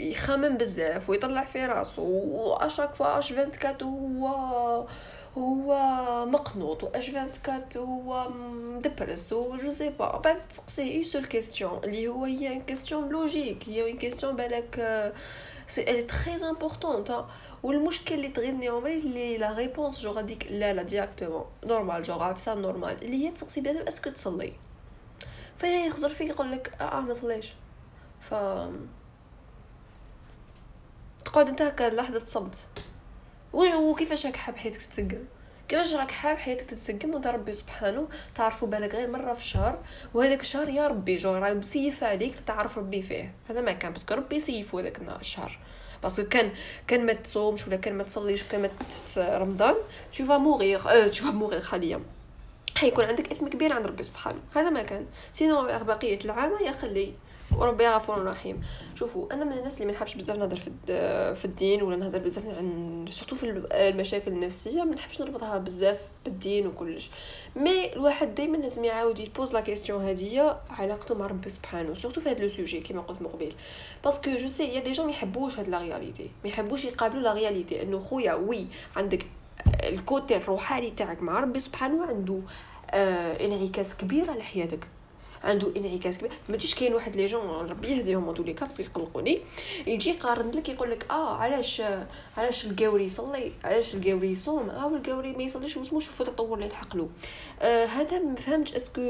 يخمم 0.00 0.56
بزاف 0.56 1.10
ويطلع 1.10 1.44
في 1.44 1.66
راسو 1.66 2.02
و 2.02 2.14
à 2.14 2.25
chaque 2.25 2.94
fois 2.94 3.18
H24 3.18 3.82
هو 3.82 5.76
مقنوط 6.26 6.84
و 6.84 7.10
H24 7.10 7.86
هو 7.88 8.28
مدبرس 8.28 9.32
و 9.32 9.56
je 9.56 9.70
sais 9.70 9.88
pas 9.88 10.16
بعد 10.16 10.48
تسقسيه 10.48 10.96
une 10.96 11.04
seule 11.04 11.26
question 11.26 11.80
اللي 11.84 12.08
هو 12.08 12.24
هي 12.24 12.60
question 12.60 13.08
logique 13.08 13.68
هي 13.68 13.82
une 13.82 13.98
question 13.98 14.36
بالك 14.36 15.12
c'est 15.66 15.82
elle 15.82 16.02
est 16.02 16.22
très 16.22 16.48
importante 16.48 17.24
والمشكل 17.62 18.14
اللي 18.14 18.28
تغيرني 18.28 18.68
عمري 18.68 18.98
اللي 18.98 19.38
لا 19.38 19.52
ريبونس 19.52 20.00
جو 20.00 20.10
غاديك 20.10 20.46
لا 20.50 20.72
لا 20.72 20.82
ديريكتومون 20.82 21.44
نورمال 21.64 22.02
جو 22.02 22.20
عفسه 22.20 22.54
نورمال 22.54 23.04
اللي 23.04 23.26
هي 23.26 23.30
تسقسي 23.30 23.60
بنادم 23.60 23.88
اسكو 23.88 24.10
تصلي. 24.10 24.52
فهي 25.58 25.86
يخزر 25.86 26.08
فيك 26.08 26.28
يقول 26.28 26.52
لك 26.52 26.72
آه 26.80 27.00
ما 27.00 27.12
صليش. 27.12 27.52
ف 28.20 28.34
تقعد 31.24 31.48
انت 31.48 31.62
هكا 31.62 31.84
لحظة 31.84 32.22
صمت. 32.26 32.56
وكيفاش 33.52 34.26
راك 34.26 34.36
حاب 34.36 34.56
حياتك 34.56 34.82
تتسقم 34.82 35.24
كيفاش 35.68 35.94
راك 35.94 36.10
حاب 36.10 36.36
حياتك 36.38 36.66
تتسقم 36.66 37.14
وانت 37.14 37.26
ربي 37.26 37.52
سبحانه 37.52 38.08
تعرفوا 38.34 38.68
بالك 38.68 38.94
غير 38.94 39.10
مرة 39.10 39.32
في 39.32 39.38
الشهر 39.38 39.78
وهذاك 40.14 40.40
الشهر 40.40 40.68
يا 40.68 40.86
ربي 40.86 41.16
جو 41.16 41.34
راه 41.34 41.52
مسيف 41.52 42.04
عليك 42.04 42.36
تتعرف 42.36 42.78
ربي 42.78 43.02
فيه. 43.02 43.34
هذا 43.50 43.60
ما 43.60 43.72
كان 43.72 43.92
باسكو 43.92 44.14
ربي 44.14 44.40
سيفو 44.40 44.78
هذاك 44.78 45.00
الشهر. 45.20 45.58
باسكو 46.02 46.28
كان 46.28 46.52
كان 46.86 47.06
ما 47.06 47.12
تصومش 47.12 47.66
ولا 47.66 47.76
كان 47.76 47.94
ما 47.94 48.02
تصليش 48.02 48.42
كان 48.42 48.62
ما 48.62 48.70
رمضان 49.16 49.74
تو 50.18 50.24
فا 50.24 50.38
موغيغ 50.38 50.88
آه 50.88 51.06
تو 51.06 51.24
فا 51.24 51.60
حاليا. 51.70 52.00
حيكون 52.76 53.04
عندك 53.04 53.30
إثم 53.32 53.48
كبير 53.48 53.72
عند 53.72 53.86
ربي 53.86 54.02
سبحانه. 54.02 54.40
هذا 54.54 54.70
ما 54.70 54.82
كان. 54.82 55.06
سينو 55.32 55.62
بقية 55.62 56.18
العام 56.24 56.52
يا 56.64 56.72
خلي. 56.72 57.14
وربي 57.56 57.88
غفور 57.88 58.24
رحيم. 58.24 58.62
شوفوا 58.94 59.34
أنا 59.34 59.44
من 59.44 59.52
الناس 59.52 59.74
اللي 59.74 59.86
ما 59.86 59.92
نحبش 59.92 60.14
بزاف 60.14 60.36
نهضر 60.36 60.56
في 60.56 60.70
في 61.34 61.44
الدين 61.44 61.82
ولا 61.82 61.96
نهضر 61.96 62.18
بزاف 62.18 62.44
عن 62.46 63.06
سورتو 63.10 63.36
في 63.36 63.62
المشاكل 63.72 64.30
النفسية 64.30 64.84
ما 64.84 64.94
نحبش 64.94 65.20
نربطها 65.20 65.58
بزاف 65.58 65.98
بالدين 66.24 66.66
وكلش. 66.66 67.10
مي 67.56 67.92
الواحد 67.92 68.34
دائما 68.34 68.56
لازم 68.56 68.84
يعاود 68.84 69.18
يبوز 69.18 69.52
لا 69.52 69.60
كيسيون 69.60 70.04
هذه 70.04 70.60
علاقته 70.70 71.14
مع 71.14 71.26
ربي 71.26 71.48
سبحانه 71.48 71.94
سورتو 71.94 72.20
في 72.20 72.30
هذا 72.30 72.42
لو 72.42 72.48
سوجي 72.48 72.80
كيما 72.80 73.00
قلت 73.00 73.22
مقبل. 73.22 73.52
parce 74.04 74.20
que 74.20 74.30
je 74.36 74.48
sais 74.48 74.64
y 74.64 74.80
a 74.80 74.83
des 74.83 74.92
gens 74.92 75.06
ما 75.06 75.12
يحبوش 75.12 75.58
هاد 75.58 75.68
la 75.68 75.78
réalité 75.78 76.30
ما 76.44 76.50
يحبوش 76.50 76.84
يقابلوا 76.84 77.22
la 77.22 77.32
réalité 77.32 77.82
إنه 77.82 77.98
خويا 77.98 78.34
oui 78.34 78.66
عندك 78.96 79.26
ال 79.82 79.93
côté 79.93 80.36
الروحاني 80.36 80.90
تاعك 80.90 81.22
مع 81.22 81.40
ربي 81.40 81.58
سبحانه 81.58 82.06
عنده 82.06 82.40
آه 82.90 83.46
انعكاس 83.46 83.96
كبير 83.96 84.30
على 84.30 84.42
حياتك. 84.42 84.88
عنده 85.44 85.72
انعكاس 85.76 86.18
كبير. 86.18 86.32
ما 86.48 86.56
تيش 86.56 86.74
كاين 86.74 86.94
واحد 86.94 87.16
les 87.16 87.26
gens 87.26 87.70
ربي 87.70 87.88
يهديهم 87.88 88.32
طول. 88.32 88.46
لي 88.46 88.52
parce 88.52 88.71
que 88.71 88.82
يقلقوني. 88.82 89.40
يجي 89.86 90.10
يقارن 90.10 90.50
لك 90.50 90.68
يقول 90.68 90.90
لك 90.90 91.06
آه 91.10 91.36
علاش 91.36 91.82
علاش 92.36 92.66
القاوري 92.66 93.04
يصلي؟ 93.04 93.52
علاش 93.64 93.94
القاوري 93.94 94.30
يصوم؟ 94.30 94.70
آه 94.70 94.86
والقاوري 94.86 95.32
ما 95.32 95.42
يصليش 95.42 95.76
وسمو 95.76 96.00
شوفوا 96.00 96.26
التطور 96.26 96.58
اللي 96.58 96.68
لحق 96.68 96.96
له. 96.96 97.08
آه 97.62 97.84
هذا 97.84 98.18
ما 98.18 98.34
فهمتش 98.34 98.74
est-ce 98.74 98.91
que 98.91 99.00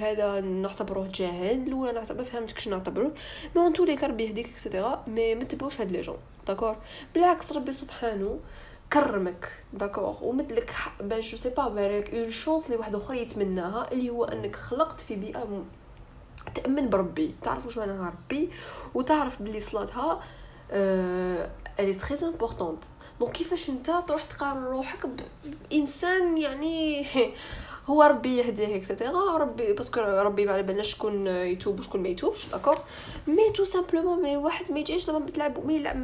هذا 0.00 0.40
نعتبروه 0.40 1.08
جاهل 1.14 1.74
ولا 1.74 1.92
نعتبر 1.92 2.18
ما 2.18 2.24
فهمتش 2.24 2.54
كش 2.54 2.68
نعتبروه 2.68 3.12
mais 3.56 3.62
اون 3.62 3.72
تولي 3.72 3.94
ربي 3.94 4.24
يهديك 4.24 4.48
et 4.48 4.62
cetera 4.62 5.04
mais 5.06 5.34
ما 5.34 5.44
تبعوش 5.44 5.80
هاد 5.80 5.92
les 5.92 6.00
gens. 6.00 6.16
d'accord 6.46 6.76
بالعكس 7.14 7.52
ربي 7.52 7.72
سبحانه 7.72 8.38
كرمك 8.92 9.52
d'accord. 9.72 10.24
ومثلك 10.24 10.74
باش 11.00 11.30
je 11.30 11.36
sais 11.36 11.48
pas 11.50 11.68
بارك 11.68 12.14
une 12.14 12.30
chance 12.30 12.70
لي 12.70 12.76
واحد 12.76 12.94
اخر 12.94 13.14
يتمناها 13.14 13.92
اللي 13.92 14.10
هو 14.10 14.24
انك 14.24 14.56
خلقت 14.56 15.00
في 15.00 15.16
بيئة 15.16 15.64
تأمن 16.54 16.90
بربي. 16.90 17.34
تعرف 17.42 17.66
واش 17.66 17.78
معناها 17.78 18.08
ربي؟ 18.08 18.50
وتعرف 18.94 19.42
بلي 19.42 19.60
صلاتها 19.60 20.22
elle 21.80 21.94
est 21.94 22.09
très 22.09 22.28
importante 22.28 22.84
donc 23.20 23.32
كيفاش 23.32 23.70
انت 23.70 23.90
تروح 24.08 24.22
تقارن 24.22 24.64
روحك 24.64 25.06
بإنسان 25.70 26.38
يعني 26.38 27.06
هو 27.86 28.02
ربي 28.02 28.38
يهديه 28.38 28.76
et 28.76 28.91
cetera 28.91 29.36
ربي 29.36 29.72
parce 29.72 29.89
que 29.89 30.00
ربي 30.00 30.46
ما 30.46 30.52
على 30.52 30.62
بالناش 30.62 30.92
شكون 30.92 31.26
يتوب 31.26 31.78
وشكون 31.78 32.02
ما 32.02 32.08
يتوبش 32.08 32.46
d'accord 32.46 32.78
mais 33.26 33.50
tout 33.50 33.64
simplement 33.64 34.22
mais 34.22 34.36
واحد 34.36 34.72
ما 34.72 34.78
يجيش 34.78 35.02
زعما 35.02 35.30
تلعبوا 35.30 35.64
ما 35.64 35.72
يلعب 35.72 35.96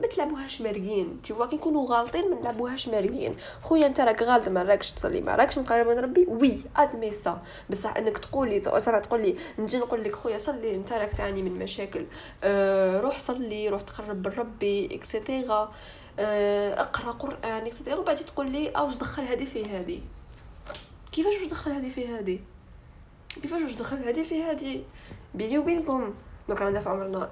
ما 0.00 0.06
تلعبوهاش 0.06 0.60
مارقين 0.60 1.22
des 1.22 1.34
fois 1.34 1.46
كي 1.46 1.56
نكونوا 1.56 1.86
غالطين 1.88 2.30
ما 2.30 2.40
نلعبوهاش 2.40 2.88
مارقين 2.88 3.36
خويا 3.62 3.86
انت 3.86 4.00
راك 4.00 4.22
غالط 4.22 4.48
ما 4.48 4.62
راكش 4.62 4.92
تصلي 4.92 5.20
ما 5.20 5.34
راكش 5.34 5.58
مقرب 5.58 5.86
من 5.86 5.98
ربي. 5.98 6.26
oui 6.28 6.58
admets 6.76 7.10
ça 7.10 7.42
بصح 7.70 7.96
انك 7.96 8.18
تقول 8.18 8.48
لي 8.48 8.80
سامع 8.80 8.98
تقول 8.98 9.36
نجي 9.58 9.78
نقول 9.78 10.04
لك 10.04 10.14
خويا 10.14 10.38
صلي 10.38 10.74
انت 10.74 10.92
راك 10.92 11.12
تعاني 11.12 11.42
من 11.42 11.58
مشاكل. 11.58 12.06
أه 12.44 13.00
روح 13.00 13.18
صلي 13.18 13.68
روح 13.68 13.80
تقرب 13.80 14.28
من 14.28 14.32
ربي 14.32 14.94
et 14.94 15.14
cetera 15.14 15.72
اقرأ 16.18 17.10
قرآن 17.10 17.66
et 17.66 17.74
cetera 17.74 17.96
وبعد 17.96 18.16
تقول 18.16 18.50
لي 18.50 18.68
اوش 18.68 18.94
دخل 18.94 19.22
هذه 19.22 19.44
في 19.44 19.64
هذه؟ 19.64 20.00
كيفاش 21.16 21.34
واش 21.34 21.46
دخل 21.46 21.70
هذه 21.70 21.88
في 21.88 22.08
هذه 22.08 22.38
كيفاش 23.42 23.62
واش 23.62 23.72
دخل 23.72 23.96
هذه 23.96 24.22
في 24.22 24.42
هذه 24.42 24.82
بيني 25.34 25.58
وبينكم 25.58 26.14
donc 26.48 26.62
أنا 26.62 26.80
في 26.80 26.88
عمرنا 26.88 27.30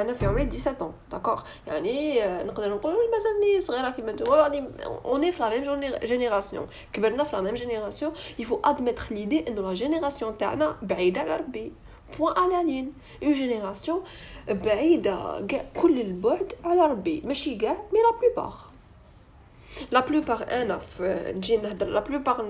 أنا 0.00 0.12
في 0.12 0.26
عمري 0.26 0.50
17 0.50 0.92
d'accord؟ 1.10 1.42
يعني 1.66 2.20
نقدر 2.44 2.74
نقول 2.74 2.94
مازالني 3.12 3.60
صغيرة 3.60 3.90
كيما 3.90 4.12
نتوما 4.12 4.36
يعني 4.36 4.68
on 5.04 5.15
est 5.15 5.32
في 5.32 5.42
la 5.42 5.76
même 5.76 5.94
génération 6.04 6.66
كبرنا 6.92 7.24
في 7.24 7.36
la 7.36 7.42
même 7.42 7.54
génération 7.54 8.02
il 8.02 8.12
faut 8.38 8.60
admettre 8.64 9.02
l'idée 9.10 9.48
إنه 9.48 9.60
la 9.60 9.74
génération 9.74 10.38
تاعنا 10.38 10.76
بعيدة 10.82 11.20
على 11.20 11.36
ربي. 11.36 11.72
point 12.18 12.38
à 12.38 12.47
la 12.47 12.64
ligne 12.64 12.92
une 13.22 13.32
génération 13.32 14.02
بعيدة 14.48 15.46
كاع 15.46 15.64
كل 15.76 16.00
البعد 16.00 16.52
على 16.64 16.86
ربي. 16.86 17.22
ماشي 17.24 17.56
كاع 17.56 17.72
mais 17.92 17.98
la 17.98 18.20
plupart 18.20 18.69
la 19.90 20.00
plupart 20.00 20.46
أنا 20.50 20.80
نجي 21.00 21.56
نهضر 21.56 21.86
la 21.86 22.00
plupart 22.00 22.42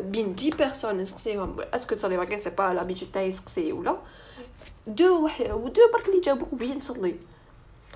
بين 0.00 0.34
des 0.34 0.50
personnes 0.50 0.98
نسقسيهم 0.98 1.56
est-ce 1.60 1.83
que 1.83 1.94
تصلي 1.94 2.16
parce 2.16 2.30
que 2.30 2.38
c'est 2.38 2.50
pas 2.50 2.74
l'habitude 2.74 3.12
تاعي 3.12 3.28
يسقسي 3.28 3.72
ولا 3.72 3.96
دو 4.86 5.24
واحد 5.24 5.44
دو 5.46 5.90
برك 5.94 6.08
اللي 6.08 6.20
جاوبوك 6.20 6.54
bien 6.54 6.74
نصلي 6.74 7.16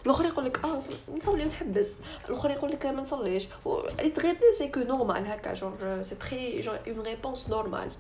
الآخر 0.06 0.24
يقول 0.24 0.44
لك 0.44 0.64
آه 0.64 0.78
نصلي 1.16 1.44
ونحبس 1.44 1.88
الآخر 2.28 2.50
يقول 2.50 2.70
لك 2.70 2.86
ما 2.86 3.02
نصليش 3.02 3.48
اللي 3.66 4.10
تغيرني 4.10 4.52
c'est 4.58 4.68
que 4.68 4.80
normal 4.80 5.26
هكا 5.26 5.54
genre 5.54 6.02
c'est 6.02 6.14
très 6.14 6.60
genre 6.60 6.78
une 6.88 7.00
réponse 7.00 7.50
normale 7.50 7.90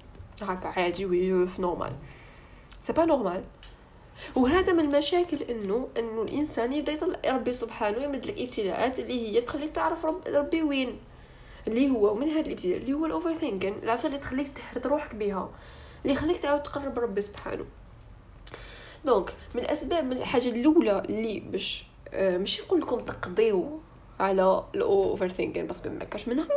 هكا 0.42 0.68
عادي 0.68 1.06
oui 1.06 1.48
normal 1.58 1.92
c'est 2.82 2.92
pas 2.92 3.04
normal 3.04 3.44
وهذا 4.36 4.72
من 4.72 4.80
المشاكل 4.80 5.36
انه 5.36 5.88
إنه 5.98 6.22
الإنسان 6.22 6.72
يبدأ 6.72 6.92
يطلع 6.92 7.18
ربي 7.26 7.52
سبحانه 7.52 7.98
يمد 8.02 8.26
لك 8.26 8.38
ابتلاءات 8.38 8.98
اللي 8.98 9.28
هي 9.28 9.40
تخليك 9.40 9.70
تعرف 9.70 10.04
رب 10.04 10.22
ربي 10.28 10.62
وين. 10.62 10.98
اللي 11.68 11.90
هو 11.90 12.14
من 12.14 12.28
هذا 12.28 12.40
الابتلاء؟ 12.46 12.76
اللي 12.78 12.92
هو 12.92 13.06
ال 13.06 13.34
overthinking 13.34 13.74
العفسة 13.82 14.06
اللي 14.06 14.18
تخليك 14.18 14.50
تهرد 14.56 14.86
روحك 14.86 15.14
بها 15.14 15.50
اللي 16.02 16.14
يخليك 16.14 16.38
تعاود 16.38 16.62
تقرب 16.62 16.98
ربي 16.98 17.20
سبحانه. 17.20 17.64
donc 19.04 19.34
من 19.54 19.62
الاسباب 19.62 20.04
من 20.04 20.16
الحاجة 20.16 20.48
الأولى 20.48 21.02
اللي 21.08 21.40
باش 21.40 21.84
آه 22.12 22.38
ماشي 22.38 22.62
نقول 22.62 22.80
لكم 22.80 23.00
تقضيو 23.00 23.80
على 24.20 24.64
ال 24.74 25.28
overthinking 25.28 25.66
parce 25.66 25.80
que 25.80 25.88
ما 25.88 26.04
كاش 26.04 26.28
منها 26.28 26.48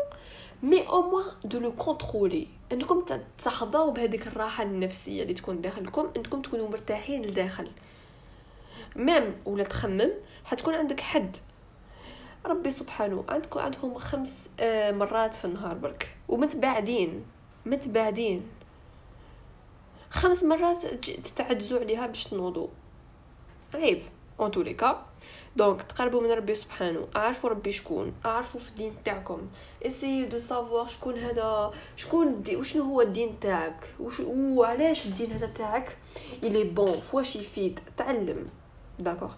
mais 0.64 0.88
au 0.88 1.02
moins 1.02 1.26
de 1.44 1.60
le 1.60 1.72
contrôler. 1.72 2.48
انكم 2.72 3.06
تحظاو 3.44 3.92
بهذيك 3.92 4.28
الراحة 4.28 4.64
النفسية 4.64 5.22
اللي 5.24 5.34
تكون 5.34 5.62
داخلكم 5.62 6.10
انكم 6.18 6.42
تكونوا 6.42 6.70
مرتاحين 6.70 7.22
لداخل 7.22 7.72
même 8.96 9.36
ولا 9.46 9.64
تخمم 9.64 10.10
حتكون 10.46 10.74
عندك 10.74 11.00
حد. 11.00 11.38
ربي 12.46 12.72
سبحانه 12.72 13.24
عندكم 13.30 13.60
عندكم 13.60 13.98
خمس 13.98 14.50
آه، 14.60 14.92
مرات 14.92 15.36
في 15.36 15.46
النهار 15.46 15.76
برك. 15.76 16.16
ومتباعدين 16.28 17.26
متباعدين. 17.66 18.48
خمس 20.10 20.44
مرات 20.44 20.86
تتعجزوا 21.06 21.80
عليها 21.80 22.08
باش 22.08 22.24
تنوضوا. 22.24 22.68
عيب. 23.74 24.02
en 24.40 24.52
tous 24.52 24.73
les 24.73 24.89
cas 24.89 25.06
donc 25.56 25.82
تقربوا 25.82 26.22
من 26.22 26.32
ربي 26.32 26.56
سبحانه. 26.56 27.08
أعرفوا 27.16 27.50
ربي 27.50 27.72
شكون. 27.72 28.14
أعرفوا 28.26 28.60
في 28.60 28.70
الدين 28.70 28.94
تاعكم. 29.06 29.42
essaye 29.86 30.26
de 30.26 30.38
savoir 30.38 30.88
شكون 30.88 31.18
هذا 31.18 31.72
شكون 31.96 32.42
دي 32.42 32.56
وشنو 32.56 32.84
هو 32.84 33.02
الدين 33.02 33.40
تاعك؟ 33.40 33.96
وش 34.00 34.20
وعلاش 34.20 35.06
الدين 35.06 35.32
هذا 35.32 35.48
تاعك؟ 35.48 35.98
allez 36.44 36.64
bon 36.64 37.00
فواش 37.00 37.36
يفيد 37.36 37.80
تعلم. 37.98 38.48
d'accord 39.00 39.32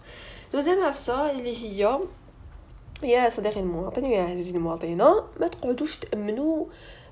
deuxième 0.52 0.82
عفسه 0.82 1.30
اللي 1.30 1.56
هي 1.56 1.98
يا 3.02 3.28
صديقي 3.28 3.60
المواطن 3.60 4.04
ويا 4.04 4.22
عزيزي 4.22 4.50
المواطنة 4.50 5.24
ما 5.40 5.48
تقعدوش 5.48 5.98
تأمنوا 5.98 6.66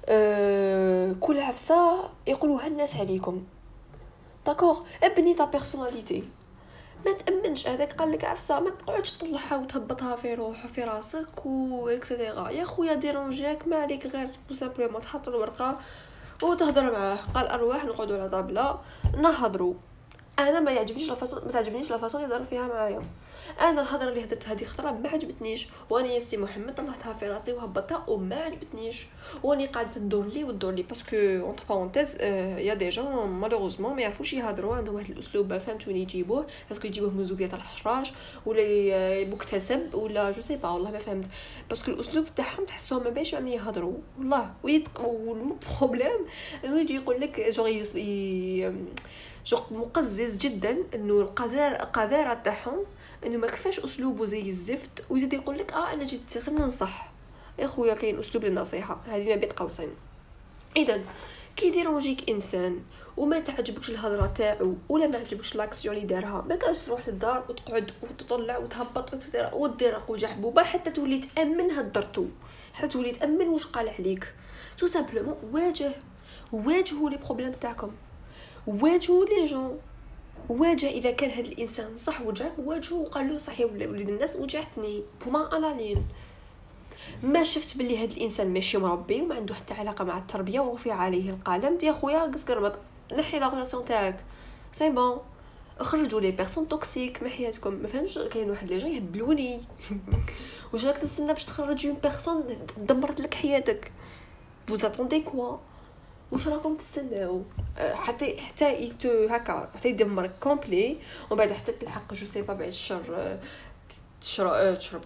آه 0.07 1.12
كل 1.21 1.41
عفسة 1.41 2.11
يقولوها 2.26 2.67
الناس 2.67 2.97
عليكم. 2.97 3.45
d'accord 4.47 4.80
ابني 5.03 5.35
ta 5.35 5.44
personnalité 5.44 6.25
ما 7.06 7.12
تأمنش 7.12 7.66
هذاك 7.66 7.92
قال 7.92 8.12
لك 8.12 8.25
عفسة 8.25 8.61
ما 8.61 8.70
تقعدش 8.70 9.12
تطلعها 9.12 9.56
وتهبطها 9.56 10.16
في 10.16 10.34
روح 10.34 10.66
في 10.66 10.84
راسك 10.84 11.46
و 11.46 11.88
et 11.88 12.03
cetera 12.03 12.49
يا 12.49 12.64
خويا 12.64 12.94
dérangé 12.94 13.59
ك 13.59 13.68
ما 13.68 13.76
عليك 13.76 14.06
غير 14.06 14.30
tout 14.49 14.54
simplement 14.54 15.00
تحط 15.00 15.28
الورقه 15.28 15.78
وتهضر 16.42 16.92
معاه. 16.92 17.18
قال 17.34 17.46
أرواح 17.46 17.84
نقعدوا 17.84 18.18
على 18.18 18.28
طابلة 18.28 18.78
نهضروا 19.18 19.75
أنا 20.38 20.61
ما 20.61 20.73
يعجبنيش 20.73 21.09
لا 21.09 21.17
ما 21.45 21.53
تعجبنيش 21.53 21.91
la 21.90 21.99
façon 21.99 22.23
يهضر 22.23 22.45
فيها 22.45 22.69
معايا. 22.69 23.03
أنا 23.61 23.81
الهضرة 23.81 24.09
اللي 24.09 24.25
هدرت 24.25 24.49
هذه 24.49 24.64
خطرة 24.64 24.91
ما 24.91 25.09
عجبتنيش. 25.09 25.69
وأنا 25.91 26.12
يا 26.12 26.19
سي 26.19 26.37
محمد 26.37 26.75
طلعتها 26.75 27.12
في 27.12 27.29
راسي 27.29 27.53
وهبطتها 27.53 28.05
وما 28.09 28.37
عجبتنيش. 28.37 29.07
واني 29.43 29.67
قاعدة 29.67 29.91
تدور 29.95 30.26
لي 30.26 30.45
وتدور 30.45 30.73
لي. 30.73 30.83
parce 30.83 31.04
que 31.04 31.16
entre 31.16 31.64
parenthèses 31.68 32.16
y 32.21 32.75
a 32.75 32.78
des 32.78 32.88
gens 32.88 33.26
malheureusement 33.28 33.94
ما 33.95 34.03
يعرفوش 34.03 34.33
يهضروا. 34.33 34.76
عندهم 34.76 34.95
واحد 34.95 35.11
الأسلوب 35.11 35.59
فهمت 35.59 35.88
وين 35.88 35.97
يجيبوه؟ 35.97 36.47
parce 36.71 36.80
que 36.80 36.87
يجيبوه 36.87 37.11
من 37.11 37.25
زوبيه 37.25 37.50
الحراش 37.55 38.12
ولا 38.47 39.25
مكتسب 39.25 39.95
ولا 39.95 40.31
je 40.30 40.40
sais 40.40 40.56
pas 40.56 40.68
والله 40.69 40.91
ما 40.91 40.99
فهمت. 40.99 41.26
parce 41.71 41.83
que 41.83 41.90
الأسلوب 41.91 42.25
تاعهم 42.37 42.64
تحسهم 42.64 43.05
ما 43.05 43.11
باش 43.11 43.35
عم 43.35 43.49
يهضروا. 43.49 43.97
والله 44.19 44.50
وال 44.62 44.95
problème 44.95 46.26
انه 46.64 46.81
يجي 46.81 46.95
يقول 46.95 47.21
لك 47.21 47.41
جوغ 47.41 47.67
جو 49.46 49.58
مقزز 49.70 50.36
جدا 50.38 50.76
إنه 50.94 51.20
القذارة 51.20 52.34
تاعهم 52.34 52.84
إنه 53.26 53.38
ما 53.38 53.46
كفاش 53.46 53.80
أسلوبه 53.80 54.24
زي 54.24 54.48
الزفت 54.48 55.04
ويزيد 55.10 55.32
يقول 55.32 55.58
لك 55.58 55.72
آه 55.72 55.92
أنا 55.92 56.04
جيت 56.04 56.38
خلينا 56.38 56.60
ننصح. 56.60 57.12
يا 57.58 57.66
خويا 57.66 57.94
كاين 57.94 58.18
أسلوب 58.18 58.44
للنصيحة. 58.44 59.00
هذه 59.06 59.28
ما 59.28 59.36
بين 59.36 59.50
قوسين. 59.50 59.88
اذا 60.76 61.00
كي 61.56 61.66
ي 61.66 61.74
dérangé 61.74 62.23
ك 62.23 62.30
إنسان 62.30 62.80
وما 63.16 63.38
تعجبكش 63.38 63.90
الهضرة 63.90 64.26
تاعو 64.26 64.74
ولا 64.88 65.06
ما 65.06 65.18
عجبكش 65.18 65.54
l'action 65.56 65.97
اللي 65.96 66.06
دارها 66.06 66.44
ما 66.48 66.56
كانش 66.56 66.78
تروح 66.82 67.08
للدار 67.08 67.44
وتقعد 67.48 67.90
وتطلع 68.02 68.58
وتهبط 68.58 69.14
وكذا 69.14 69.52
ودير 69.52 69.94
قوجه 69.94 70.26
حبوبه 70.26 70.62
حتى 70.62 70.90
تولي 70.90 71.20
تأمن 71.36 71.70
هدرتو 71.70 72.26
حتى 72.72 72.88
تولي 72.88 73.12
تأمن 73.12 73.48
واش 73.48 73.66
قال 73.66 73.88
عليك. 73.88 74.34
tout 74.78 74.87
simplement 74.87 75.37
واجه. 75.52 75.92
واجهوا 76.52 77.10
les 77.11 77.16
problèmes 77.16 77.52
تاعكم. 77.52 77.90
واجهوا 78.66 79.25
les 79.25 79.44
gens. 79.44 79.78
واجه 80.49 80.88
إذا 80.88 81.11
كان 81.11 81.30
هذا 81.30 81.49
الإنسان 81.49 81.97
صح 81.97 82.21
وجهك 82.21 82.52
واجهه 82.59 82.94
وقال 82.94 83.33
له 83.33 83.38
صح 83.38 83.61
يا 83.61 83.66
وليد 83.66 84.09
الناس 84.09 84.37
وجهتني 84.37 85.02
point 85.25 85.49
à 85.52 85.60
la 85.60 85.75
ligne. 85.75 86.06
ما 87.23 87.44
شفت 87.44 87.76
باللي 87.76 87.99
هذا 87.99 88.14
الإنسان 88.16 88.52
ماشي 88.52 88.78
مربي 88.78 89.23
وما 89.23 89.35
عنده 89.35 89.54
حتى 89.54 89.75
علاقة 89.75 90.04
مع 90.04 90.18
التربية 90.18 90.61
ورفع 90.61 90.92
عليه 90.92 91.30
القلم. 91.30 91.78
يا 91.83 91.92
خويا 91.92 92.23
قص 92.23 92.44
قرمط 92.44 92.78
نحي 93.18 93.38
la 93.38 93.47
relation 93.47 93.85
تاعك. 93.85 94.25
c'est 94.73 94.90
bon 94.90 95.18
خرجوا 95.80 96.21
les 96.21 96.30
personnes 96.30 96.68
toxiques 96.68 97.23
ما 97.23 97.28
حياتكم. 97.28 97.75
ما 97.75 97.88
فهمتش. 97.88 98.18
كاين 98.18 98.50
واحد 98.50 98.73
les 98.73 98.78
gens 98.78 98.92
يهبلوني. 98.92 99.61
واش 100.73 100.85
راك 100.85 100.97
تستنى 100.97 101.33
باش 101.33 101.44
تخرج 101.44 101.87
une 101.87 101.97
personne 102.02 102.44
دمرت 102.76 103.21
لك 103.21 103.35
حياتك. 103.35 103.92
Vous 104.71 104.85
attendez 104.85 105.23
quoi? 105.23 105.61
واش 106.33 106.49
راكم 106.49 106.76
تستناو 106.76 107.43
أه، 107.78 107.95
حتى 107.95 108.40
حتى 108.40 108.73
يتو 108.75 109.26
هكا 109.31 109.71
حتى 109.75 109.88
يدمرك 109.88 110.33
complet 110.40 110.99
ومن 111.31 111.38
بعد 111.38 111.52
حتى 111.52 111.73
تلحق 111.73 112.14
je 112.14 112.26
sais 112.26 112.42
pas 112.42 112.54
بعد 112.54 112.69
الشر 112.69 113.04
أه، 113.11 113.38
تشرب 114.21 114.52
أه، 114.52 114.75
تشرب 114.75 115.02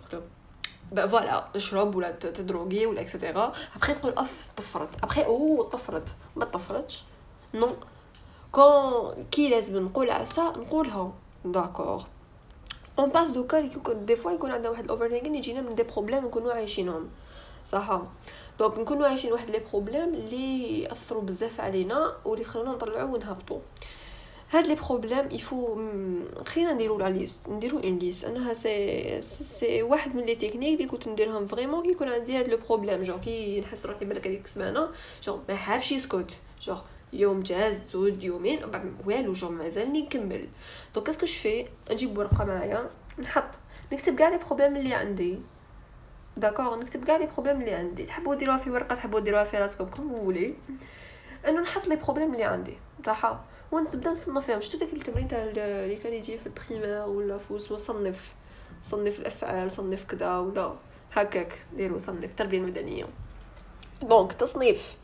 voilà 0.97 1.49
تشرب 1.55 1.95
ولا 1.95 2.11
ت 2.11 2.20
droguer 2.20 2.87
ولا 2.87 3.01
et 3.00 3.13
cetera 3.13 3.53
après 3.77 3.95
تقول 3.95 4.13
اف 4.13 4.47
طفرت. 4.57 5.05
ابخي 5.05 5.25
أو 5.25 5.63
طفرت. 5.63 6.09
ما 6.37 6.45
طفرتش. 6.45 7.03
non 7.55 7.77
كون 8.53 9.25
كي 9.31 9.49
لازم 9.49 9.85
نقول 9.85 10.11
عسا 10.11 10.43
نقولها. 10.43 11.13
d'accord 11.45 12.05
on 12.99 13.11
passe 13.11 13.31
دوكا 13.31 13.61
des 13.93 14.17
fois 14.17 14.33
يكون 14.33 14.51
عندنا 14.51 14.71
واحد 14.71 14.85
ال 14.85 14.90
over 14.90 15.12
يجينا 15.13 15.61
من 15.61 15.75
des 15.75 15.83
problèmes 15.83 16.25
نكونوا 16.25 16.53
عايشينهم 16.53 17.09
صح 17.65 18.01
donc 18.59 18.79
نكونوا 18.79 19.07
عايشين 19.07 19.33
واحد 19.33 19.50
les 19.50 19.61
problèmes 19.73 20.15
اللي 20.15 20.83
ياثروا 20.83 21.23
بزاف 21.23 21.61
علينا 21.61 22.17
واللي 22.25 22.45
خلونا 22.45 22.71
نطلعوا 22.71 23.15
ونهبطوا 23.15 23.61
هاد 24.50 24.67
les 24.67 24.75
problèmes 24.75 25.31
il 25.31 25.45
faut 25.45 25.75
خلينا 26.47 26.73
نديرو 26.73 26.99
la 26.99 27.11
liste 27.11 27.49
نديرو 27.49 27.79
une 27.79 27.99
liste 27.99 28.25
أنها 28.25 28.53
سي 28.53 29.21
سي 29.21 29.83
واحد 29.83 30.16
من 30.16 30.23
les 30.23 30.35
techniques 30.35 30.81
اللي 30.81 30.90
كنت 30.90 31.09
نديرهم 31.09 31.47
vraiment 31.47 31.83
كي 31.83 31.90
يكون 31.90 32.09
عندي 32.09 32.38
هاد 32.38 32.49
le 32.49 32.57
problème. 32.68 33.03
genre 33.03 33.21
كي 33.21 33.61
نحس 33.61 33.87
روحي 33.87 34.05
بالك 34.05 34.27
هذيك 34.27 34.44
السمانة 34.44 34.88
جو 35.23 35.38
ما 35.49 35.57
حابش 35.57 35.92
يسكت. 35.92 36.38
جو 36.61 36.77
يوم 37.12 37.42
جاز 37.42 37.83
زود 37.92 38.23
يومين 38.23 38.61
والو 39.07 39.33
جو 39.33 39.49
مازالني 39.49 40.03
نكمل. 40.03 40.49
donc 40.94 41.07
qu'est-ce 41.07 41.22
que 41.22 41.27
je 41.27 41.40
fais 41.40 41.66
نجيب 41.90 42.18
ورقة 42.18 42.44
معايا 42.44 42.90
نحط. 43.18 43.59
نكتب 43.92 44.16
كاع 44.16 44.29
les 44.29 44.38
problèmes 44.38 44.77
اللي 44.77 44.94
عندي. 44.94 45.38
d'accord 46.38 46.81
نكتب 46.81 47.05
كاع 47.05 47.16
les 47.16 47.27
problèmes 47.27 47.61
اللي 47.61 47.74
عندي. 47.74 48.05
تحبوا 48.05 48.35
ديروها 48.35 48.57
في 48.57 48.70
ورقة 48.70 48.94
تحبوا 48.94 49.20
ديروها 49.20 49.44
في 49.44 49.59
راسكم 49.59 49.85
comme 49.85 50.14
vous 50.14 50.31
voulez 50.31 50.55
إنه 51.48 51.61
نحط 51.61 51.88
les 51.88 51.97
problèmes 51.97 52.33
اللي 52.33 52.44
عندي. 52.44 52.77
صح 53.07 53.40
ونبدا 53.72 54.11
نصنف 54.11 54.46
فيهم. 54.46 54.61
شتو 54.61 54.79
داك 54.79 54.92
التمرين 54.92 55.29
تاع 55.29 55.42
اللي 55.42 55.96
كان 55.96 56.12
يجي 56.12 56.38
في 56.38 56.46
ال 56.47 56.53
primaire 56.53 57.09
ولا 57.09 57.38
في 57.38 57.59
صنف. 57.59 58.33
صنف 58.83 59.18
الأفعال 59.18 59.72
صنف 59.72 60.05
كذا 60.05 60.38
ولا. 60.38 60.74
هكاك. 61.12 61.62
ديروا 61.77 61.98
صنف. 61.98 62.24
التربيه 62.24 62.59
المدنيه 62.59 63.05
donc 64.03 64.33
تصنيف. 64.33 64.96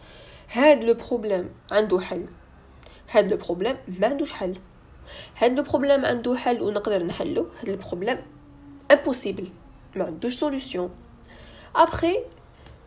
هاد 0.53 0.85
le 0.85 0.95
problème 0.95 1.51
عنده 1.71 2.01
حل. 2.01 2.27
هاد 3.11 3.27
le 3.27 3.37
problème 3.37 3.77
ما 3.99 4.07
عندوش 4.07 4.33
حل. 4.33 4.57
هاد 5.39 5.57
le 5.57 5.63
problème 5.63 6.05
عنده 6.05 6.37
حل 6.37 6.63
ونقدر 6.63 7.03
نحلو. 7.03 7.47
هاد 7.61 7.69
le 7.69 7.77
problème 7.77 8.19
impossible 8.91 9.49
ما 9.97 10.05
عندوش 10.05 10.35
solution 10.35 10.91
après 11.77 12.21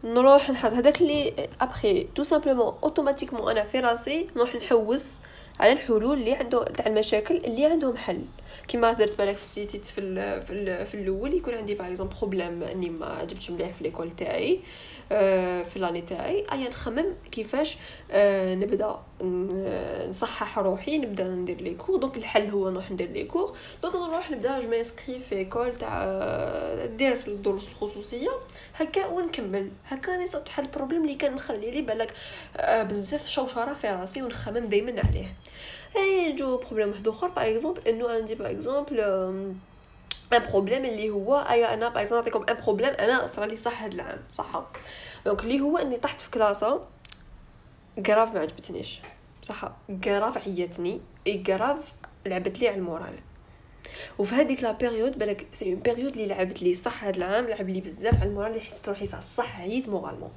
نروح 0.03 0.49
نحط 0.49 0.71
هذاك 0.71 1.01
اللي 1.01 1.49
après 1.61 2.03
tout 2.15 2.23
simplement 2.23 2.73
automatiquement 2.83 3.51
أنا 3.51 3.63
في 3.63 3.79
راسي 3.79 4.27
نروح 4.35 4.55
نحوس. 4.55 5.19
على 5.59 5.71
الحلول 5.71 6.17
اللي 6.17 6.33
عنده 6.33 6.63
تاع 6.63 6.87
المشاكل 6.87 7.35
اللي 7.35 7.65
عندهم 7.65 7.97
حل. 7.97 8.21
كيما 8.67 8.93
درت 8.93 9.17
بالك 9.17 9.35
في 9.35 9.41
السيتي 9.41 9.79
في 9.79 10.01
ال 10.01 10.41
في, 10.41 10.53
ال 10.53 10.85
في 10.85 10.93
الأول 10.95 11.33
يكون 11.33 11.53
عندي 11.53 11.75
par 11.75 11.87
exemple 11.87 12.15
problème 12.15 12.63
إني 12.63 12.89
ما 12.89 13.23
جبتش 13.23 13.51
مليح 13.51 13.73
في 13.73 13.83
l'école 13.83 14.11
تاعي 14.11 14.59
آه، 15.11 15.63
في 15.63 15.79
l'année 15.79 16.01
تاعي. 16.01 16.43
ايا 16.51 16.69
نخمم 16.69 17.05
كيفاش 17.31 17.77
آه، 18.11 18.55
نبدأ 18.55 18.99
نصحح 20.09 20.59
روحي 20.59 20.97
نبدأ 20.97 21.27
ندير 21.27 21.61
les 21.61 21.73
cours 21.75 21.99
donc 21.99 22.17
الحل 22.17 22.49
هو 22.49 22.69
نروح 22.69 22.91
ندير 22.91 23.09
les 23.09 23.25
cours 23.25 23.57
donc 23.83 23.95
نروح 23.95 24.31
نبدأ 24.31 24.59
je 24.59 24.69
m'inscris 24.69 25.19
في 25.19 25.35
école 25.35 25.75
تاع 25.75 26.03
آه، 26.03 26.85
دير 26.85 27.19
الدروس 27.27 27.67
الخصوصية. 27.67 28.29
هكا 28.75 29.05
ونكمل. 29.07 29.71
هكا 29.87 30.11
راني 30.11 30.27
صبت 30.27 30.49
حل 30.49 30.63
ال 30.63 30.68
problème 30.68 31.01
اللي 31.03 31.15
كان 31.15 31.33
مخلي 31.33 31.71
لي 31.71 31.81
بالك 31.81 32.13
بزاف 32.65 33.27
شوشرة 33.27 33.73
في 33.73 33.87
راسي 33.87 34.21
ونخمم 34.21 34.65
دائما 34.65 35.01
عليه. 35.07 35.33
اي 35.97 36.35
جو 36.35 36.57
problème 36.57 36.89
واحد 36.89 37.07
أخر. 37.07 37.27
par 37.27 37.49
exemple 37.51 37.87
إنه 37.87 38.09
عندي 38.09 38.35
par 38.35 38.51
exemple 38.51 38.99
un 38.99 39.59
problème 40.31 40.85
اللي 40.85 41.09
هو 41.09 41.35
أي 41.49 41.73
أنا 41.73 41.89
par 41.89 42.01
exemple 42.01 42.31
نعطيكم 42.31 42.45
un 42.49 42.63
problème 42.63 42.89
أنا 42.89 43.25
صرا 43.25 43.45
لي 43.45 43.57
صح 43.57 43.83
هاد 43.83 43.93
العام 43.93 44.19
صح 44.31 44.63
donc 45.25 45.43
اللي 45.43 45.59
هو 45.59 45.77
إني 45.77 45.97
طحت 45.97 46.19
في 46.19 46.29
كلاسة 46.31 46.81
grave 48.05 48.33
ما 48.33 48.39
عجبتنيش 48.39 49.01
صح 49.43 49.71
grave 50.03 50.37
عيتني 50.47 51.01
et 51.27 51.37
grave 51.37 51.93
لعبت 52.25 52.59
لي 52.59 52.67
على 52.67 52.77
ال 52.77 52.83
moral. 52.83 53.19
وفي 54.17 54.35
هذيك 54.35 54.63
la 54.63 54.71
période 54.71 55.19
بالك 55.19 55.47
c'est 55.53 55.73
une 55.73 55.79
période 55.79 56.11
اللي 56.11 56.27
لعبت 56.27 56.61
لي 56.63 56.73
صح 56.73 57.03
هاد 57.03 57.15
العام 57.15 57.45
لعب 57.47 57.69
لي 57.69 57.81
بزاف 57.81 58.15
على 58.15 58.29
ال 58.29 58.33
moral 58.33 58.51
اللي 58.51 58.61
حسيت 58.61 58.89
روحي 58.89 59.05
صح 59.05 59.59
عييت 59.61 59.89
moralement 59.89 60.31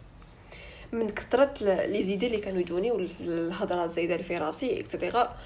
من 0.92 1.09
كثرة 1.09 1.55
les 1.62 2.03
idées 2.03 2.27
اللي 2.26 2.38
كانوا 2.40 2.61
يجوني 2.61 2.90
والهضره 2.90 3.85
الزايدة 3.85 4.14
اللي 4.14 4.24
في 4.24 4.38
راسي 4.38 4.81
et 4.81 4.95
cetera 4.95 5.37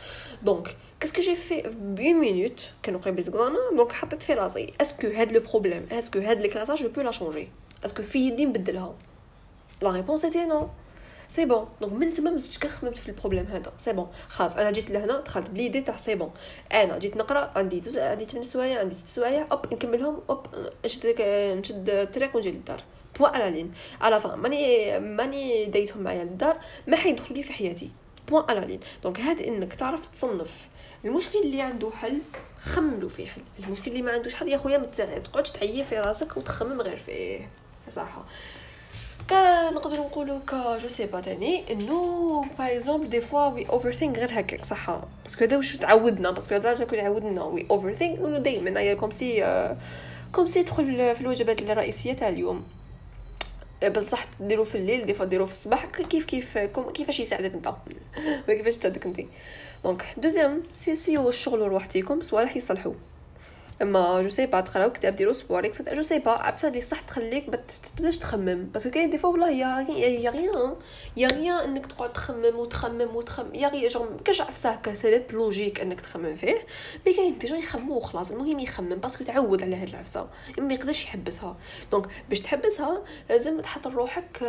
دونك 0.42 0.76
كاسكو 1.00 1.20
جي 1.20 1.36
في 1.36 1.62
بين 1.80 2.16
مينوت 2.16 2.70
كانوا 2.82 3.00
قريب 3.00 3.16
ليزكزامان 3.16 3.76
دونك 3.76 3.92
حطيت 3.92 4.22
في 4.22 4.34
راسي. 4.34 4.72
اسكو 4.80 5.06
هاد 5.06 5.32
لو 5.32 5.40
بروبليم 5.40 5.86
اسكو 5.92 6.18
هاد 6.18 6.40
الكلاساج 6.40 6.82
جو 6.82 6.88
بو 6.88 7.00
لا 7.00 7.10
شونجي 7.10 7.48
اسكو 7.84 8.02
في 8.02 8.18
يدي 8.18 8.44
نبدلها؟ 8.44 8.94
لا 9.82 9.90
ريبونس 9.90 10.24
ايتي 10.24 10.44
نو 10.44 10.68
سي 11.28 11.44
بون 11.44 11.68
دونك 11.80 11.92
من 11.92 12.14
تما 12.14 12.30
مزدتش 12.30 12.58
كنخممت 12.58 12.98
في 12.98 13.08
البروبليم 13.08 13.46
هذا. 13.46 13.72
سي 13.78 13.92
بون 13.92 14.08
خلاص 14.28 14.56
أنا 14.56 14.70
جيت 14.70 14.90
لهنا 14.90 15.20
دخلت 15.20 15.50
بليدي 15.50 15.80
تاع 15.80 15.96
سي 15.96 16.14
بون 16.14 16.30
أنا 16.72 16.98
جيت 16.98 17.16
نقرأ 17.16 17.52
عندي 17.56 17.80
دوز 17.80 17.98
عندي 17.98 18.24
8 18.24 18.42
سوايع 18.42 18.80
عندي 18.80 18.94
6 18.94 19.08
سوايع 19.08 19.46
أوب 19.52 19.74
نكملهم 19.74 20.20
أوب 20.30 20.46
نشد 20.84 21.14
نشد 21.58 21.90
الطريق 21.90 22.36
ونجي 22.36 22.50
للدار. 22.50 22.82
بوا 23.18 23.28
على 23.28 23.50
لين. 23.50 23.72
على 24.00 24.20
فان 24.20 24.38
ماني 24.38 24.98
ماني 25.00 25.66
ديتهم 25.66 26.02
معايا 26.02 26.24
للدار 26.24 26.56
ما 26.86 26.96
حيدخلوا 26.96 27.36
لي 27.36 27.42
في 27.42 27.52
حياتي. 27.52 27.90
voilà 28.28 28.60
لين. 28.60 28.80
donc 29.02 29.20
هذا 29.20 29.44
إنك 29.44 29.74
تعرف 29.74 30.06
تصنف. 30.06 30.54
المشكل 31.04 31.38
اللي 31.38 31.62
عنده 31.62 31.90
حل 31.90 32.18
خملو 32.62 33.08
فيه 33.08 33.26
حل. 33.26 33.42
المشكل 33.64 33.90
اللي 33.90 34.02
ما 34.02 34.12
عندوش 34.12 34.34
حل 34.34 34.48
يا 34.48 34.56
خويا 34.56 34.78
ما 34.78 34.86
تقعدش 35.24 35.50
تعيي 35.50 35.84
في 35.84 35.98
راسك 35.98 36.36
وتخمم 36.36 36.80
غير 36.80 36.96
فيه. 36.96 37.48
صح. 37.90 38.08
كنقدر 39.30 39.96
نقولوا 39.96 40.38
que 40.38 40.54
je 40.54 40.88
sais 40.88 41.06
pas 41.06 41.20
تاني 41.20 41.72
انه 41.72 42.44
par 42.58 42.72
exemple 42.72 43.10
des 43.10 43.20
fois 43.20 43.46
we 43.46 43.68
overthink 43.68 44.18
غير 44.18 44.40
هكاك. 44.40 44.64
صح. 44.64 45.00
parce 45.22 45.36
que 45.36 45.44
هذا 45.44 45.56
واش 45.56 45.76
تعودنا؟ 45.76 46.30
parce 46.30 46.45
que 46.45 46.54
هذا 46.54 46.74
chacun 46.74 46.98
عودنا 46.98 47.44
we 47.44 47.66
overthink 47.70 48.18
دائما 48.18 48.80
هي 48.80 48.96
comme 48.96 49.10
si 49.10 49.44
comme 50.32 50.46
si 50.46 50.62
تدخل 50.62 51.14
في 51.14 51.20
الوجبات 51.20 51.62
الرئيسية 51.62 52.12
تاع 52.12 52.28
اليوم. 52.28 52.64
بصح 53.96 54.26
ديرو 54.40 54.64
في 54.64 54.74
الليل 54.74 55.06
des 55.06 55.14
fois 55.14 55.24
ديرو 55.26 55.46
في 55.46 55.52
الصباح. 55.52 55.86
كيف 55.86 56.24
كيف 56.24 56.58
كيفاش 56.58 57.20
يساعدك 57.20 57.54
أنت؟ 57.54 57.72
كيفاش 58.46 58.76
تساعدك 58.76 59.06
أنت؟ 59.06 59.20
donc 59.84 60.04
deuxième 60.16 60.62
c'est 60.74 60.94
سيو 60.94 61.28
الشغل 61.28 61.60
روحتيكم 61.60 62.20
صوالح 62.22 62.56
يصلحوا 62.56 62.92
اما 63.82 64.22
je 64.22 64.28
sais 64.28 64.46
pas 64.46 64.60
تقراو 64.60 64.92
كتاب 64.92 65.16
ديرو 65.16 65.32
sport 65.32 65.64
et 65.64 65.72
cetera 65.72 65.94
je 65.94 66.02
sais 66.02 66.18
pas 66.18 66.30
عرفتها 66.30 66.70
لي 66.70 66.80
صح 66.80 67.00
تخليك 67.00 67.48
ما 67.48 67.58
تبداش 67.96 68.18
تخمم. 68.18 68.64
parce 68.64 68.80
que 68.80 68.90
كاين 68.90 69.10
des 69.10 69.18
fois 69.18 69.30
والله 69.30 69.50
يا 69.50 69.86
y 69.90 70.30
a 70.30 70.39
rien 70.39 70.76
y 71.16 71.28
a 71.28 71.34
rien 71.34 71.56
إنك 71.56 71.86
تقعد 71.86 72.12
تخمم 72.12 72.58
وتخمم 72.58 73.16
وتخمم. 73.16 73.54
يا 73.54 73.68
غيا 73.68 73.88
جو 73.88 74.06
كاش 74.24 74.40
عفسة 74.40 74.70
هكا 74.70 74.94
سبب 74.94 75.22
logique 75.30 75.80
إنك 75.80 76.00
تخمم 76.00 76.36
فيه. 76.36 76.66
mais 77.06 77.12
كاين 77.12 77.38
des 77.38 77.46
gens 77.46 77.58
يخمموا 77.58 77.96
وخلاص 77.96 78.30
المهم 78.30 78.58
يخمم 78.58 78.94
parce 78.94 79.13
que 79.13 79.24
تعود 79.24 79.62
على 79.62 79.76
هاد 79.76 79.88
العفسة. 79.88 80.28
ما 80.58 80.74
يقدرش 80.74 81.04
يحبسها. 81.04 81.56
دونك 81.92 82.06
باش 82.28 82.40
تحبسها 82.40 83.02
لازم 83.30 83.60
تحط 83.60 83.86
روحك 83.86 84.44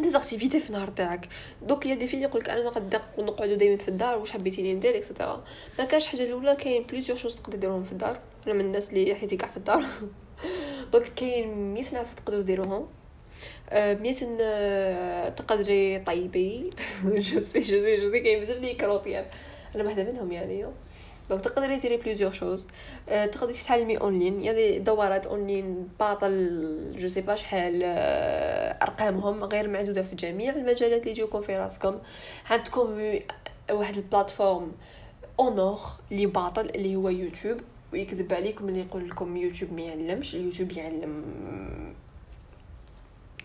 دي 0.00 0.10
زاكتيفيتي 0.10 0.60
في 0.60 0.70
النهار 0.70 0.88
تاعك. 0.88 1.28
دوك 1.62 1.86
يا 1.86 1.94
دي 1.94 2.06
في 2.06 2.16
يقولك 2.16 2.48
أنا 2.48 2.64
نقد 2.64 3.00
نقعدو 3.18 3.54
دائما 3.54 3.76
في 3.76 3.88
الدار 3.88 4.18
واش 4.18 4.30
حبيتيني 4.30 4.74
ندير 4.74 4.96
اكسيتيرا 4.96 5.44
ما 5.78 5.84
كاش 5.84 6.06
حاجة 6.06 6.22
الأولى 6.22 6.56
كاين 6.56 6.82
بليزيور 6.82 7.18
شوز 7.18 7.34
تقدر 7.34 7.58
ديرهم 7.58 7.84
في 7.84 7.92
الدار. 7.92 8.20
أنا 8.46 8.54
من 8.54 8.60
الناس 8.60 8.90
اللي 8.90 9.14
حياتي 9.14 9.36
كاع 9.36 9.48
في 9.48 9.56
الدار. 9.56 9.86
دوك 10.92 11.02
كاين 11.02 11.74
مية 11.74 11.84
نعرف 11.92 12.14
تقدروا 12.14 12.42
ديروهم. 12.42 12.88
مية 13.72 14.14
تقدري 15.28 15.98
طيبي. 15.98 16.70
جو 17.04 17.40
سي 17.40 17.60
جو 17.60 17.80
سي 17.80 17.96
جو 18.00 18.10
سي 18.10 18.20
كاين 18.20 18.40
بزاف 18.40 18.58
لي 18.58 18.74
كروطيان 18.74 19.24
أنا 19.74 19.84
واحدة 19.84 20.04
منهم 20.04 20.32
يعني. 20.32 20.64
donc 21.30 21.44
تقدري 21.44 21.76
ديري 21.76 21.96
plusieurs 21.96 22.32
choses 22.32 22.68
تقدري 23.06 23.52
تتعلمي 23.52 23.96
اونلاين 24.00 24.42
يعني 24.42 24.78
دورات 24.78 25.26
اونلاين 25.26 25.88
باطل 26.00 26.94
je 26.98 27.08
sais 27.08 27.20
pas 27.20 27.34
شحال 27.34 27.82
ارقامهم 28.82 29.44
غير 29.44 29.68
معدوده 29.68 30.02
في 30.02 30.16
جميع 30.16 30.54
المجالات 30.54 31.00
اللي 31.00 31.10
يجيوكم 31.10 31.40
في 31.40 31.56
راسكم 31.56 31.98
عندكم 32.50 33.18
واحد 33.70 33.96
ال 33.96 34.03
plateforme 34.03 34.72
اونور 35.40 35.80
اللي 36.12 36.26
باطل 36.26 36.66
اللي 36.66 36.96
هو 36.96 37.08
يوتيوب 37.08 37.60
ويكذب 37.92 38.32
عليكم 38.32 38.68
اللي 38.68 38.80
يقول 38.80 39.08
لكم 39.08 39.36
يوتيوب 39.36 39.72
ما 39.72 39.80
يعلمش 39.80 40.34
اليوتيوب 40.34 40.72
يعلم 40.72 41.24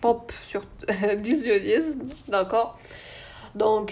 top 0.01 0.31
sur 0.43 0.63
10 0.89 1.23
sur 1.23 1.83
10 1.83 1.95
d'accord 2.27 2.71
donc 3.55 3.91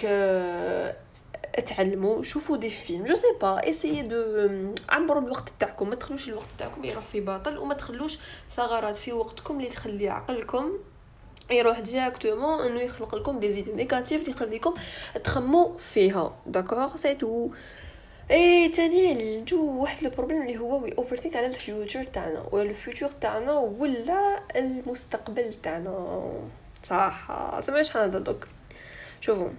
تعلموا 1.60 2.24
شوفوا 2.24 2.58
des 2.58 2.70
films 2.70 3.04
je 3.04 3.16
sais 3.16 3.28
pas 3.42 3.70
essayez 3.70 4.02
de 4.02 4.50
عمروا 4.90 5.22
الوقت 5.22 5.54
تاعكم 5.60 5.90
ما 5.90 5.96
تخلوش 5.96 6.30
الوقت 6.30 6.48
تاعكم 6.58 6.86
يروح 6.86 7.06
في 7.06 7.22
باطل 7.22 7.58
وما 7.58 7.74
تخلوش 7.74 8.20
ثغرات 8.58 8.96
في 8.96 9.14
وقتكم 9.14 9.58
اللي 9.58 9.70
تخلي 9.70 10.10
عقلكم 10.10 10.72
يروح 11.52 11.80
directement 11.80 12.66
إنه 12.66 12.82
يخلق 12.82 13.16
لكم 13.16 13.40
des 13.40 13.52
idées 13.52 13.70
négatives 13.70 14.22
اللي 14.22 14.32
يخليكم 14.32 14.74
تخمو 15.24 15.78
فيها. 15.78 16.36
d'accord 16.46 16.96
c'est 16.96 17.16
tout 17.16 17.50
et 18.32 18.70
تاني 18.70 19.38
نجو 19.42 19.82
واحد 19.82 20.06
ال 20.06 20.10
problème 20.10 20.42
اللي 20.42 20.58
هو 20.58 20.84
we 20.84 20.94
overthink 20.98 21.36
على 21.36 21.46
ال 21.48 21.56
future 21.56 22.04
تاعنا. 22.04 22.46
ولا 22.52 22.70
ال 22.70 22.76
future 22.76 23.10
تاعنا 23.10 23.54
ولا 23.54 24.40
المستقبل 24.56 25.54
تاعنا. 25.54 26.24
صح. 26.84 27.28
سمعش 27.60 27.88
شحال 27.88 28.24
donc. 28.24 28.48
شوفوا 29.22 29.50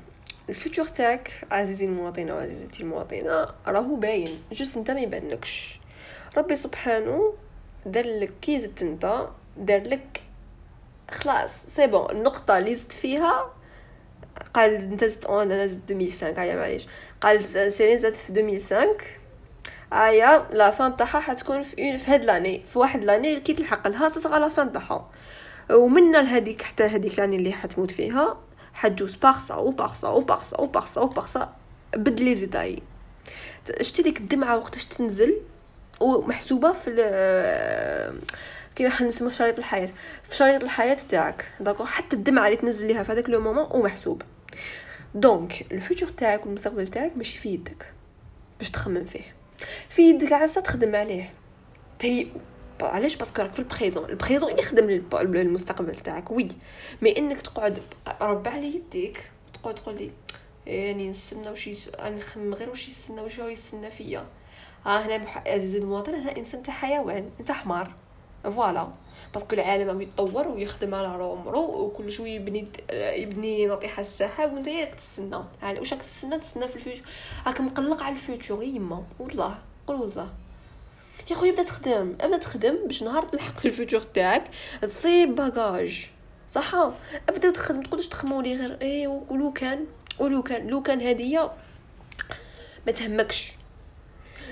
ال 0.52 0.57
future 0.57 0.84
تاعك 0.84 1.32
عزيزي 1.50 1.86
المواطن 1.86 2.30
وعزيزتي 2.30 2.82
المواطنة 2.82 3.46
راهو 3.66 3.96
باين 3.96 4.42
juste 4.52 4.76
انت 4.76 4.90
ما 4.90 5.00
يبانلكش 5.00 5.78
ربي 6.36 6.56
سبحانه 6.56 7.34
دار 7.86 8.06
لك 8.06 8.32
كي 8.42 8.60
زدت 8.60 8.82
انت 8.82 9.26
دار 9.56 9.82
لك 9.82 10.22
خلاص 11.10 11.66
c'est 11.66 11.86
bon 11.86 12.10
النقطة 12.10 12.58
اللي 12.58 12.74
زدت 12.74 12.92
فيها 12.92 13.50
قال 14.54 14.74
انت 14.74 15.04
زدت 15.04 15.24
en 15.24 15.52
أنا 15.52 15.66
زدت 15.66 15.90
2005 15.90 16.42
هيا 16.42 16.56
معليش. 16.56 16.86
قال 17.20 17.72
سيرين 17.72 17.96
زادت 17.96 18.16
في 18.16 18.30
2005 18.30 18.96
ايا 19.92 20.48
la 20.52 20.70
fin 20.70 20.96
تاعها 20.96 21.20
حتكون 21.20 21.62
في 21.62 21.90
en 21.90 21.98
في 21.98 22.10
هاد 22.10 22.24
l'année 22.24 22.62
في 22.66 22.78
واحد 22.78 23.04
l'année 23.04 23.40
كي 23.40 23.54
تلحق 23.54 23.88
لها 23.88 24.08
تصغى 24.08 24.40
la 24.40 24.48
fin 24.48 24.72
تاعها 24.72 25.10
ومن 25.70 26.12
لهاديك 26.12 26.62
حتى 26.62 26.84
هذيك 26.84 27.18
لاني 27.18 27.36
اللي 27.36 27.52
حتموت 27.52 27.90
فيها. 27.90 28.38
حتجوز 28.74 29.14
بارسا 29.14 29.56
وبارسا 29.56 30.08
وبارسا 30.08 30.60
وبارسا 30.60 31.00
وبارسا 31.00 31.56
بدلي 31.96 32.34
ديتاي 32.34 32.82
شتي 33.80 34.02
ديك 34.02 34.20
الدمعة 34.20 34.56
وقتاش 34.56 34.84
تنزل؟ 34.84 35.40
ومحسوبة 36.00 36.72
في 36.72 38.20
كيما 38.74 38.90
حنسمو 38.90 39.30
شريط 39.30 39.58
الحياة. 39.58 39.90
في 40.24 40.36
شريط 40.36 40.64
الحياة 40.64 40.96
تاعك. 41.08 41.46
داكو 41.60 41.84
حتى 41.84 42.16
الدمعة 42.16 42.46
اللي 42.46 42.56
تنزل 42.56 42.88
ليها 42.88 43.02
في 43.02 43.12
هذاك 43.12 43.30
لو 43.30 43.40
مومون 43.40 43.66
ومحسوب. 43.70 44.22
دونك 45.14 45.72
الفيوتشر 45.72 46.08
تاعك 46.08 46.46
والمستقبل 46.46 46.88
تاعك 46.88 47.16
ماشي 47.16 47.38
في 47.38 47.48
يدك 47.48 47.92
باش 48.58 48.70
تخمم 48.70 49.04
فيه. 49.04 49.34
في 49.88 50.02
يدك 50.02 50.32
عفسة 50.32 50.60
تخدم 50.60 50.96
عليه. 50.96 51.34
تهيئ 51.98 52.26
علاش؟ 52.86 53.16
parce 53.16 53.32
que 53.33 53.42
راك 53.42 53.52
في 53.52 53.58
ال 53.58 53.64
présent. 53.64 54.10
ال 54.10 54.16
présent 54.16 54.58
يخدم 54.58 55.02
للمستقبل 55.12 55.96
تاعك 55.96 56.30
oui. 56.30 56.48
mais 57.02 57.18
إنك 57.18 57.40
تقعد 57.40 57.82
ربع 58.20 58.50
على 58.50 58.74
يديك 58.74 59.30
تقعد 59.54 59.74
تقول 59.74 59.94
لي 59.94 60.10
يعني 60.66 61.08
نستنى 61.08 61.54
أنا 61.98 62.16
نخمم 62.16 62.54
غير 62.54 62.70
واش 62.70 62.88
يستنى 62.88 63.20
واش 63.20 63.40
هو 63.40 63.48
يستنى 63.48 63.90
فيا. 63.90 64.26
ها 64.86 65.06
هنا 65.06 65.16
بح... 65.16 65.42
عزيزي 65.46 65.78
المواطن 65.78 66.14
أنا 66.14 66.36
إنسان 66.36 66.62
تاع 66.62 66.74
حيوان 66.74 67.30
أنت 67.40 67.52
حمار. 67.52 67.94
voilà. 68.44 68.88
parce 69.32 69.46
que 69.46 69.54
العالم 69.54 69.90
عم 69.90 70.00
يتطور 70.00 70.48
ويخدم 70.48 70.94
على 70.94 71.06
عمرو 71.06 71.84
وكل 71.84 72.12
شوية 72.12 72.34
يبني 72.34 72.66
يبني 72.92 73.66
نطيح 73.66 73.98
السحاب 73.98 74.52
وانت 74.52 74.66
ياك 74.66 74.94
تستنى. 74.94 75.38
يعني 75.62 75.78
واش 75.78 75.92
راك 75.92 76.02
تستنى؟ 76.02 76.38
تستنى 76.38 76.68
في 76.68 76.76
ال 76.76 76.80
future 76.80 77.02
راك 77.46 77.60
مقلق 77.60 78.02
على 78.02 78.14
ال 78.14 78.21
future 78.21 78.62
يما. 78.62 79.04
والله 79.18 79.58
قول 79.86 80.00
والله. 80.00 80.28
يا 81.30 81.34
خويا 81.34 81.52
بدا 81.52 81.62
تخدم 81.62 82.16
ابدا 82.20 82.38
تخدم 82.38 82.76
باش 82.86 83.02
نهار 83.02 83.22
تلحق 83.22 83.66
ال 83.66 83.71
future 83.71 84.00
تاعك 84.00 84.44
تصيب 84.82 85.34
bagage 85.34 86.06
صح 86.48 86.74
ابدا 87.28 87.50
تخدم 87.50 87.82
تقولش 87.82 88.06
تخموا 88.06 88.42
لي 88.42 88.56
غير 88.56 88.78
إيه 88.82 89.08
ولو 89.08 89.52
كان 89.52 89.84
ولو 90.18 90.42
كان 90.42 90.66
لو 90.66 90.82
كان 90.82 91.00
هديه 91.00 91.52
ما 92.86 92.92
تهمكش. 92.92 93.52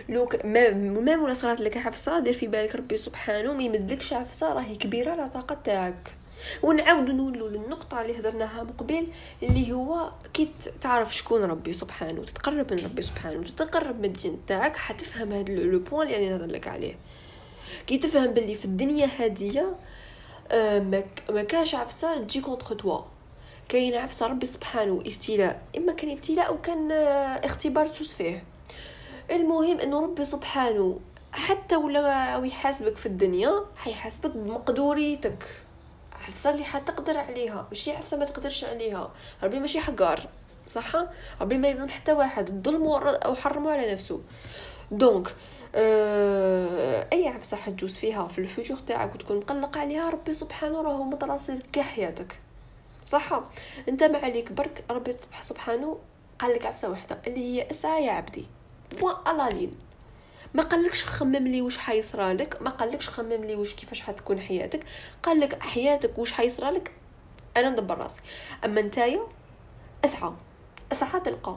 لو. 0.09 0.29
ما 0.45 1.17
ولا 1.17 1.35
صرات 1.35 1.61
لك 1.61 1.79
عفسة 1.79 2.19
دير 2.19 2.33
في 2.33 2.47
بالك 2.47 2.75
ربي 2.77 2.97
سبحانه 2.97 3.53
ما 3.53 3.63
يمدلكش 3.63 4.15
عفسة 4.15 4.53
راهي 4.53 4.77
كبيرة 4.77 5.11
على 5.11 5.31
طاقة 5.35 5.55
تاعك. 5.65 6.15
ونعاود 6.63 7.11
نولوا 7.11 7.49
للنقطة 7.49 8.03
اللي 8.03 8.19
هضرناها 8.19 8.63
من 8.63 8.73
قبل 8.73 9.07
اللي 9.43 9.73
هو 9.73 10.11
كي 10.35 10.49
تعرف 10.81 11.17
شكون 11.17 11.43
ربي 11.43 11.73
سبحانه 11.73 12.21
وتتقرب 12.21 12.73
من 12.73 12.85
ربي 12.85 13.03
سبحانه 13.03 13.39
وتتقرب 13.39 13.99
من 13.99 14.05
الدين 14.05 14.39
تاعك 14.47 14.77
حتفهم 14.77 15.33
هذا 15.33 15.53
le 15.53 15.79
point 15.79 16.09
اللي 16.09 16.37
أنا 16.37 16.53
لك 16.53 16.69
عليه. 16.69 16.95
كي 17.87 17.99
تفهم 17.99 18.27
باللي 18.27 18.55
في 18.55 18.65
الدنيا 18.65 19.09
هادية 19.19 19.77
آه، 20.51 21.03
ما 21.31 21.43
كاش 21.43 21.75
عفسة 21.75 22.19
تجي 22.19 22.41
contre 22.41 22.75
toi 22.75 23.01
كاين 23.69 23.95
عفسة 23.95 24.27
ربي 24.27 24.47
سبحانه 24.47 25.03
ابتلاء 25.07 25.63
إما 25.77 25.93
كان 25.93 26.11
ابتلاء 26.11 26.49
أو 26.49 26.61
كان 26.61 26.93
آه، 26.93 27.47
اختبار 27.47 27.87
توس 27.87 28.15
فيه. 28.15 28.45
المهم 29.31 29.81
إنه 29.81 30.03
ربي 30.03 30.25
سبحانه 30.25 31.01
حتى 31.33 31.77
ولا 31.77 32.37
يحاسبك 32.45 32.97
في 32.97 33.07
الدنيا 33.07 33.65
حيحاسبك 33.77 34.31
بمقدوريتك. 34.37 35.45
عفسة 36.31 36.51
اللي 36.51 36.65
حتقدر 36.65 37.19
عليها. 37.19 37.67
ماشي؟ 37.69 37.93
عفسة 37.93 38.17
ما 38.17 38.25
تقدرش 38.25 38.65
عليها. 38.65 39.11
ربي 39.43 39.59
ماشي 39.59 39.81
حقار 39.81 40.29
صح؟ 40.69 40.97
ربي 41.41 41.59
ما 41.59 41.69
يظلم 41.69 41.89
حتى 41.89 42.13
واحد. 42.13 42.49
الظلم 42.49 42.87
أو 42.87 43.35
حرمه 43.35 43.71
على 43.71 43.93
نفسه. 43.93 44.21
donc 44.91 45.35
آه 45.75 47.09
أي 47.13 47.29
عفسة 47.29 47.57
حتجوز 47.57 47.99
فيها 47.99 48.29
في 48.29 48.39
ال 48.39 48.45
futur 48.45 48.77
تاعك 48.77 49.15
وتكون 49.15 49.37
مقلق 49.37 49.79
عليها 49.79 50.11
ربي 50.11 50.35
سبحانه 50.35 50.83
راهو 50.83 51.05
متراصد 51.05 51.63
كاع 51.73 51.85
حياتك. 51.85 52.41
صح؟ 53.07 53.41
أنت 53.89 54.03
ما 54.03 54.19
عليك 54.19 54.53
برك 54.53 54.85
ربي 54.91 55.17
سبحانه 55.41 55.99
قال 56.39 56.55
لك 56.55 56.67
عفسة 56.67 56.91
وحده 56.91 57.19
اللي 57.27 57.41
هي 57.41 57.71
اسعى 57.71 58.05
يا 58.05 58.13
عبدي. 58.13 58.47
point 59.01 59.17
à 59.27 59.35
la 59.35 59.50
ligne 59.50 59.90
ما 60.55 60.63
قالكش 60.63 61.05
خمم 61.05 61.37
لي 61.37 61.63
واش 61.63 61.79
حيصرى 61.79 62.33
لك 62.33 62.63
ما 62.63 62.71
قالكش 62.71 63.09
خمم 63.09 63.33
لي 63.45 63.55
واش 63.55 63.75
كيفاش 63.75 64.01
حتكون 64.01 64.41
حياتك. 64.41 64.85
قال 65.23 65.41
لك 65.41 65.63
حياتك 65.63 66.19
واش 66.19 66.33
حيصرى 66.33 66.71
لك 66.71 66.93
أنا 67.57 67.71
ندبر 67.71 67.99
راسي. 67.99 68.21
أما 68.65 68.81
نتايا 68.81 69.21
أسعى 70.05 70.33
أسعى 70.93 71.21
تلقى. 71.21 71.57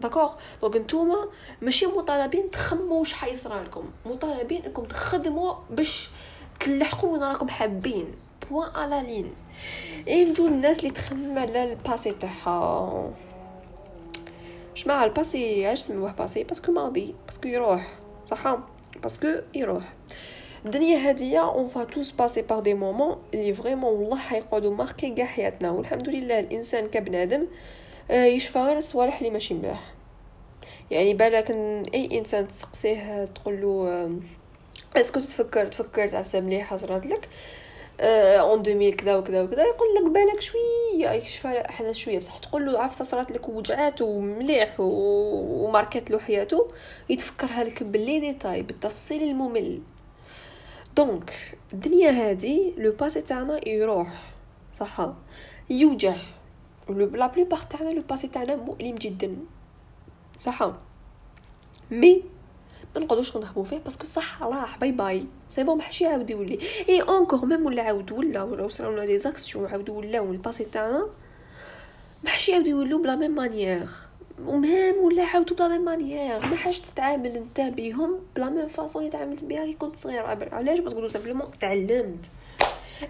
d'accord 0.00 0.34
donc 0.62 0.76
نتوما 0.76 1.28
ماشي 1.62 1.86
مطالبين 1.86 2.50
تخمموا 2.50 2.98
واش 2.98 3.12
حيصرى 3.12 3.62
لكم. 3.62 3.90
مطالبين 4.06 4.62
إنكم 4.64 4.84
تخدموا 4.84 5.54
باش 5.70 6.08
تلحقوا 6.60 7.12
وين 7.12 7.22
راكم 7.22 7.48
حابين. 7.48 8.14
point 8.50 8.70
à 8.74 8.83
la 8.83 9.02
ligne 9.02 9.34
نجو 10.30 10.46
الناس 10.46 10.78
اللي 10.78 10.90
تخمم 10.90 11.38
على 11.38 11.72
ال 11.72 11.79
passé 11.79 12.12
تاعها. 12.12 13.10
جماعة 14.76 15.04
ال 15.04 15.14
passé 15.14 15.66
علاش 15.66 15.78
سموه 15.80 16.12
passé 16.12 16.44
parce 16.44 16.62
que 16.62 16.72
ماضي 16.72 17.14
parce 17.26 17.40
que 17.40 17.48
يروح 17.48 17.92
صح 18.26 18.58
parce 19.02 19.18
que 19.18 19.28
يروح. 19.54 19.92
الدنيا 20.66 21.08
هادية 21.08 21.40
on 21.50 21.68
va 21.68 21.84
tous 21.84 22.10
passer 22.10 22.42
par 22.42 22.60
des 22.60 22.74
moments 22.74 23.22
اللي 23.34 23.54
vraiment 23.54 23.92
والله 23.94 24.16
حيقعدو 24.18 24.74
marqués 24.74 25.10
كاع 25.10 25.26
حياتنا. 25.26 25.70
والحمد 25.70 26.08
لله 26.08 26.38
الإنسان 26.40 26.88
كبنادم 26.88 27.46
آه، 28.10 28.24
يشفى 28.24 28.58
غير 28.58 28.76
الصوالح 28.76 29.18
اللي 29.18 29.30
ماشي 29.30 29.54
ملاح. 29.54 29.92
يعني 30.90 31.14
بالك 31.14 31.50
أي 31.94 32.18
إنسان 32.18 32.48
تسقسيه 32.48 33.24
تقول 33.24 33.62
له 33.62 34.10
est-ce 34.96 35.12
que 35.12 35.20
تفكر 35.20 35.66
تفكرت 35.68 36.14
عفسه 36.14 36.40
مليحه 36.40 36.76
صرات 36.76 37.06
لك. 37.06 37.28
en 38.00 38.60
2000 38.60 38.90
كذا 38.90 39.16
وكذا 39.16 39.42
وكذا 39.42 39.64
يقول 39.64 39.94
لك 39.94 40.10
بالك 40.12 40.40
شوية 40.40 41.10
يكشف 41.10 41.46
حدا 41.46 41.92
شوية. 41.92 42.18
بصح 42.18 42.38
تقول 42.38 42.66
له 42.66 42.80
عفسة 42.80 43.04
صرات 43.04 43.30
لك 43.30 43.48
وجعات 43.48 44.02
ومليح 44.02 44.74
وماركت 44.78 46.10
له 46.10 46.18
حياته 46.18 46.68
يتفكرها 47.08 47.64
لك 47.64 47.82
ب 47.82 47.92
les 47.92 48.20
détails 48.20 48.62
بالتفصيل 48.62 49.22
الممل. 49.22 49.80
donc 50.96 51.32
الدنيا 51.72 52.10
هادي 52.10 52.74
le 52.78 52.92
passé 52.92 53.20
تاعنا 53.20 53.68
يروح. 53.68 54.08
صح. 54.72 55.08
يوجع. 55.70 56.14
la 56.88 57.26
plupart 57.26 57.58
تاعنا 57.70 57.90
le 57.90 58.02
passé 58.10 58.28
تاعنا 58.28 58.56
مؤلم 58.56 58.94
جدا. 58.94 59.36
صح. 60.38 60.70
mais 61.90 62.22
ما 62.98 63.04
نقعدوش 63.04 63.36
نخدمو 63.36 63.64
فيه 63.64 63.78
parce 63.78 63.94
que 63.94 64.04
صح 64.04 64.42
راح 64.42 64.78
bye 64.78 64.92
bye. 64.92 65.22
c'est 65.48 65.64
bon 65.64 65.78
محشي 65.78 66.04
يعاود 66.04 66.30
يولي. 66.30 66.58
et 66.88 67.00
encore 67.00 67.46
même 67.46 67.66
ولا 67.66 67.82
عاود 67.82 68.12
ولا 68.12 68.42
ولا 68.42 68.68
صراو 68.68 68.92
لنا 68.92 69.04
des 69.04 69.18
actions 69.18 69.66
عاود 69.66 69.90
ولاو 69.90 70.32
ال 70.32 70.37
passé 70.37 70.64
تاعنا 70.64 71.08
محشي 72.24 72.52
يعاودو 72.52 72.70
يولو 72.70 73.02
ب 73.02 73.07
la 73.07 73.16
même 73.16 73.30
manière 73.30 73.88
ومهم 74.46 74.94
ولا 74.96 75.24
عاودو 75.24 75.54
ب 75.54 75.59
la 75.59 75.68
même 75.68 75.84
manière 75.84 76.46
ما 76.46 76.56
حاش 76.56 76.80
تتعامل 76.80 77.36
انت 77.36 77.60
بيهم 77.60 78.18
ب 78.36 78.41
la 78.41 78.50
même 78.50 78.68
façon 78.68 79.02
اللي 79.02 79.12
تعاملت 79.12 79.44
بها 79.44 79.66
كي 79.66 79.72
كنت 79.72 79.96
صغير. 79.96 80.26
علاش؟ 80.52 80.78
parce 80.78 80.92
que 80.92 81.00
tout 81.00 81.08
simplement 81.08 81.50
تعلمت. 81.60 82.26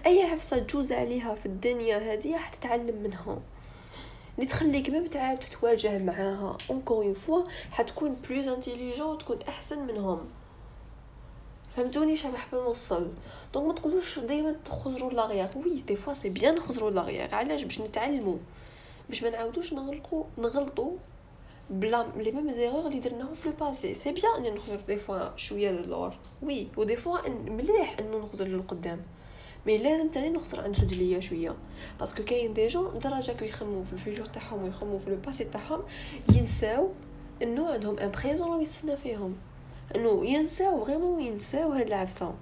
أي 0.05 0.23
عفسه 0.23 0.57
تجوز 0.59 0.91
عليها 0.91 1.35
في 1.35 1.45
الدنيا 1.45 2.13
هذه 2.13 2.33
راح 2.33 2.55
تتعلم 2.55 2.95
منها 3.03 3.39
اللي 4.37 4.49
تخليك 4.49 4.89
ما 4.89 5.07
تعاود 5.07 5.39
تتواجه 5.39 5.97
معاها. 5.97 6.57
encore 6.69 7.05
une 7.05 7.13
fois 7.13 7.43
حتكون 7.71 8.15
plus 8.29 8.47
intelligent 8.47 9.07
وتكون 9.07 9.41
أحسن 9.41 9.87
منهم. 9.87 10.19
فهمتوني 11.75 12.13
اش 12.13 12.25
راح 12.25 12.53
نوصل 12.53 13.11
donc 13.53 13.67
ما 13.67 13.73
تقولوش 13.73 14.19
دائما 14.19 14.55
تخزروا 14.65 15.11
l'arrière 15.11 15.47
oui 15.55 15.81
des 15.87 15.95
fois 15.95 16.13
c'est 16.13 16.29
bien 16.29 16.55
نخزروا 16.55 16.91
لاغيير 16.91 17.35
علاش؟ 17.35 17.63
باش 17.63 17.81
نتعلموا. 17.81 18.37
باش 19.09 19.23
ما 19.23 19.29
نعاودوش 19.29 19.73
نغلقوا 19.73 20.23
نغلطوا 20.37 20.91
ب 21.69 22.05
les 22.17 22.31
mêmes 22.31 22.51
erreurs 22.51 22.87
اللي 22.87 22.99
درناهم 22.99 23.33
في 23.33 23.49
le 23.49 23.55
passé 23.59 23.93
c'est 23.93 24.11
bien 24.11 24.35
إني 24.37 24.49
نخزر 24.49 24.79
des 24.87 24.97
fois 24.97 25.37
شوية 25.37 25.71
للور 25.71 26.13
oui 26.41 26.67
و 26.77 26.82
des 26.82 26.95
fois 26.95 27.29
مليح 27.29 27.99
إنه 27.99 28.17
نخزر 28.17 28.45
للقدام. 28.45 29.01
mais 29.65 29.77
لازم 29.77 30.09
تاني 30.09 30.29
نخزر 30.29 30.61
عند 30.61 30.79
رجليا 30.79 31.19
شوية. 31.19 31.55
parce 31.99 32.14
que 32.14 32.23
كاين 32.23 32.53
des 32.53 32.67
gens 32.67 32.99
درجة 32.99 33.31
كي 33.31 33.47
يخمو 33.47 33.83
في 33.83 33.93
ال 33.93 33.98
futur 33.98 34.25
تاعهم 34.25 34.63
ويخمو 34.63 34.97
في 34.97 35.09
le 35.09 35.15
passé 35.15 35.43
تاعهم 35.43 35.83
ينساو 36.35 36.89
إنه 37.41 37.69
عندهم 37.69 37.99
un 37.99 38.11
présent 38.11 38.47
راه 38.47 38.61
يستنى 38.61 38.97
فيهم. 38.97 39.35
إنه 39.95 40.25
ينساو 40.25 40.85
vraiment 40.85 41.21
ينساو 41.21 41.71
هاد 41.71 41.87
العفسة. 41.87 42.33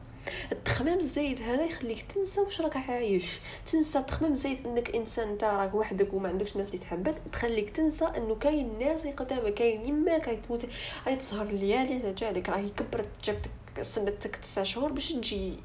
التخمام 0.51 0.99
الزايد 0.99 1.41
هذا 1.41 1.65
يخليك 1.65 2.05
تنسى 2.15 2.41
واش 2.41 2.61
راك 2.61 2.77
عايش. 2.77 3.39
تنسى 3.71 3.99
التخمام 3.99 4.31
الزايد 4.31 4.67
إنك 4.67 4.95
إنسان 4.95 5.29
انت 5.29 5.43
راك 5.43 5.75
وحدك 5.75 6.13
وما 6.13 6.29
عندكش 6.29 6.57
ناس 6.57 6.67
اللي 6.67 6.79
تحبك. 6.79 7.15
تخليك 7.31 7.69
تنسى 7.69 8.05
إنه 8.05 8.35
كاين 8.35 8.79
ناس 8.79 9.01
اللي 9.01 9.11
قدامك 9.11 9.53
كاين 9.53 9.87
يماك 9.87 10.27
راهي 10.27 10.37
تموت 10.37 10.65
راهي 11.07 11.15
تسهر 11.15 11.45
الليالي 11.45 12.13
جالك 12.13 12.49
راهي 12.49 12.69
كبرت 12.69 13.09
جابتك 13.23 13.51
سنتك 13.81 14.35
تسع 14.35 14.63
شهور 14.63 14.91
باش 14.91 15.11
تجي 15.11 15.57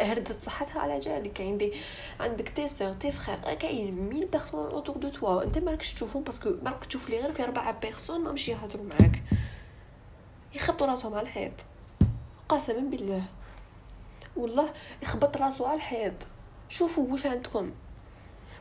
هردت 0.00 0.42
صحتها 0.42 0.80
على 0.80 0.98
جالك 0.98 1.42
دي 1.42 1.72
عندك 2.20 2.48
tes 2.48 2.68
sœurs 2.68 2.94
tes 2.94 3.12
frères 3.12 3.54
كاين 3.54 3.94
mille 3.94 4.26
personnes 4.26 4.70
autour 4.70 4.96
de 4.96 5.08
toi 5.08 5.42
أنت 5.44 5.58
مالكش 5.58 5.94
تشوفهم 5.94 6.22
parce 6.22 6.39
que 6.39 6.50
مالك 6.62 6.84
تشوف 6.84 7.10
لي 7.10 7.20
غير 7.20 7.32
في 7.32 7.44
أربعة 7.44 7.80
personnes 7.80 8.20
ما 8.20 8.32
مشي 8.32 8.50
يهضروا 8.50 8.84
معاك. 8.84 9.22
يخبطوا 10.54 10.86
راسهم 10.86 11.14
على 11.14 11.22
الحيط. 11.22 11.52
قسما 12.48 12.80
بالله. 12.80 13.22
والله 14.36 14.72
يخبط 15.02 15.36
راسو 15.36 15.64
على 15.64 15.76
الحيط. 15.76 16.14
شوفوا 16.68 17.12
واش 17.12 17.26
عندكم. 17.26 17.70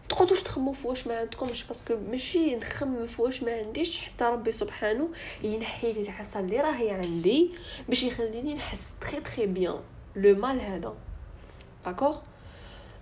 تقعدوش 0.09 0.43
تخمو 0.43 0.73
في 0.73 0.87
واش 0.87 1.07
ما 1.07 1.17
عندكمش 1.19 1.63
parce 1.63 1.85
que 1.85 1.97
ماشي 2.11 2.55
نخمم 2.55 3.05
في 3.05 3.21
واش 3.21 3.43
ما 3.43 3.51
عنديش 3.51 3.99
حتى 3.99 4.25
ربي 4.25 4.51
سبحانه 4.51 5.09
ينحي 5.43 5.93
لي 5.93 6.01
العفسة 6.01 6.39
اللي 6.39 6.61
راهي 6.61 6.91
عندي 6.91 7.51
باش 7.89 8.03
يخليني 8.03 8.53
نحس 8.53 8.91
très 9.01 9.21
très 9.21 9.45
bien 9.45 9.79
le 10.15 10.35
mal 10.35 10.61
هذا. 10.61 10.93
d'accord 11.87 12.17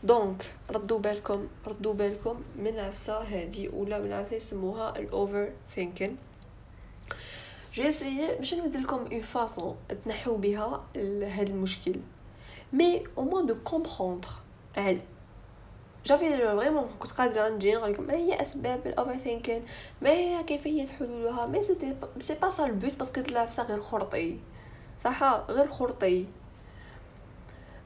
donc 0.03 0.45
ردوا 0.69 0.99
بالكم 0.99 1.47
ردوا 1.67 1.93
بالكم 1.93 2.41
من 2.55 2.67
العفسه 2.67 3.21
هذه 3.21 3.69
ولا 3.73 3.99
من 3.99 4.05
العفسه 4.05 4.35
يسموها 4.35 4.99
ال 4.99 5.49
overthinking 5.75 6.17
j'ai 7.73 7.89
essayé 7.89 8.35
باش 8.35 8.53
نبدل 8.53 8.83
لكم 8.83 9.05
une 9.11 9.21
façon 9.21 9.75
تنحو 10.05 10.37
بها 10.37 10.83
هذا 10.95 11.49
المشكل 11.49 11.95
mais 12.73 13.03
au 13.17 13.23
moins 13.23 13.45
de 13.45 13.55
comprendre 13.63 14.27
هل 14.77 14.99
j'avais 16.05 16.37
vraiment 16.37 16.89
كنت 16.99 17.11
قادره 17.11 17.49
نجي 17.49 17.75
نقول 17.75 17.91
لكم 17.91 18.03
ما 18.03 18.13
هي 18.13 18.41
اسباب 18.41 18.87
ال 18.87 19.17
overthinking 19.17 19.65
ما 20.01 20.09
هي 20.09 20.43
كيفيه 20.43 20.87
حلولها 20.87 21.45
mais 21.45 21.63
c'est 22.19 22.35
pas 22.41 22.65
ça 22.65 22.73
le 22.73 22.81
but 22.81 22.93
parce 22.93 23.11
que 23.11 23.21
العفسه 23.21 23.63
غير 23.63 23.81
خرطي 23.81 24.39
صح 25.03 25.23
غير 25.49 25.67
خرطي 25.67 26.27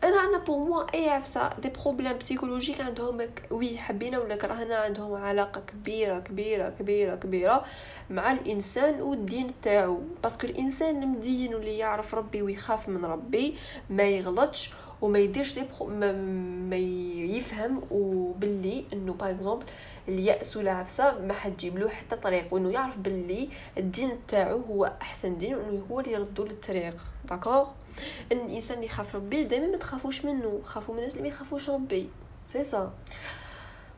أنا 0.04 0.24
أنا 0.24 0.38
pour 0.38 0.58
moi 0.58 0.94
اي 0.94 1.10
عفسه 1.10 1.50
des 1.62 1.70
problèmes 1.70 2.18
psychologiques 2.18 2.82
عندهم 2.82 3.22
oui 3.52 3.78
حبينا 3.78 4.20
ولا 4.20 4.36
كرهنا؟ 4.36 4.76
عندهم 4.76 5.14
علاقة 5.14 5.62
كبيرة 5.62 6.20
كبيرة 6.20 6.70
كبيرة 6.70 7.16
كبيرة 7.16 7.66
مع 8.10 8.32
الإنسان 8.32 9.02
والدين 9.02 9.52
تاعو. 9.64 10.02
parce 10.24 10.39
que 10.39 10.48
الإنسان 10.48 11.04
المدين 11.04 11.56
واللي 11.56 11.78
يعرف 11.78 12.16
ربي 12.16 12.42
ويخاف 12.42 12.90
من 12.90 13.06
ربي 13.06 13.56
ما 13.90 14.04
يغلطش 14.04 14.72
وما 15.02 15.20
يديرش 15.20 15.54
des 15.54 15.64
problèmes, 15.80 16.12
ما 16.70 16.76
يفهم 17.38 17.82
وباللي 17.92 18.86
إنه 18.94 19.14
par 19.14 19.30
exemple 19.30 19.66
اليأس 20.10 20.58
ولا 20.58 20.72
عفسة 20.72 21.20
ما 21.20 21.34
حتجيب 21.34 21.78
له 21.78 21.90
حتى 21.90 22.16
طريق 22.16 22.54
وإنه 22.54 22.70
يعرف 22.72 22.98
باللي 22.98 23.50
الدين 23.78 24.12
تاعو 24.28 24.62
هو 24.62 24.94
أحسن 25.02 25.38
دين 25.38 25.56
وإنه 25.56 25.86
هو 25.92 26.00
اللي 26.00 26.12
يردو 26.12 26.44
للطريق. 26.44 26.96
d'accord 27.30 27.68
إن 28.32 28.38
الإنسان 28.38 28.84
يخاف 28.84 29.16
ربي 29.16 29.44
دائما 29.44 29.68
ما 29.68 29.78
تخافوش 29.78 30.26
منه 30.26 30.62
خافوا 30.64 30.94
من 30.94 31.00
الناس 31.00 31.14
اللي 31.14 31.24
ما 31.30 31.36
يخافوش 31.36 31.70
ربي. 31.70 32.10
سي 32.48 32.64
سا 32.64 32.92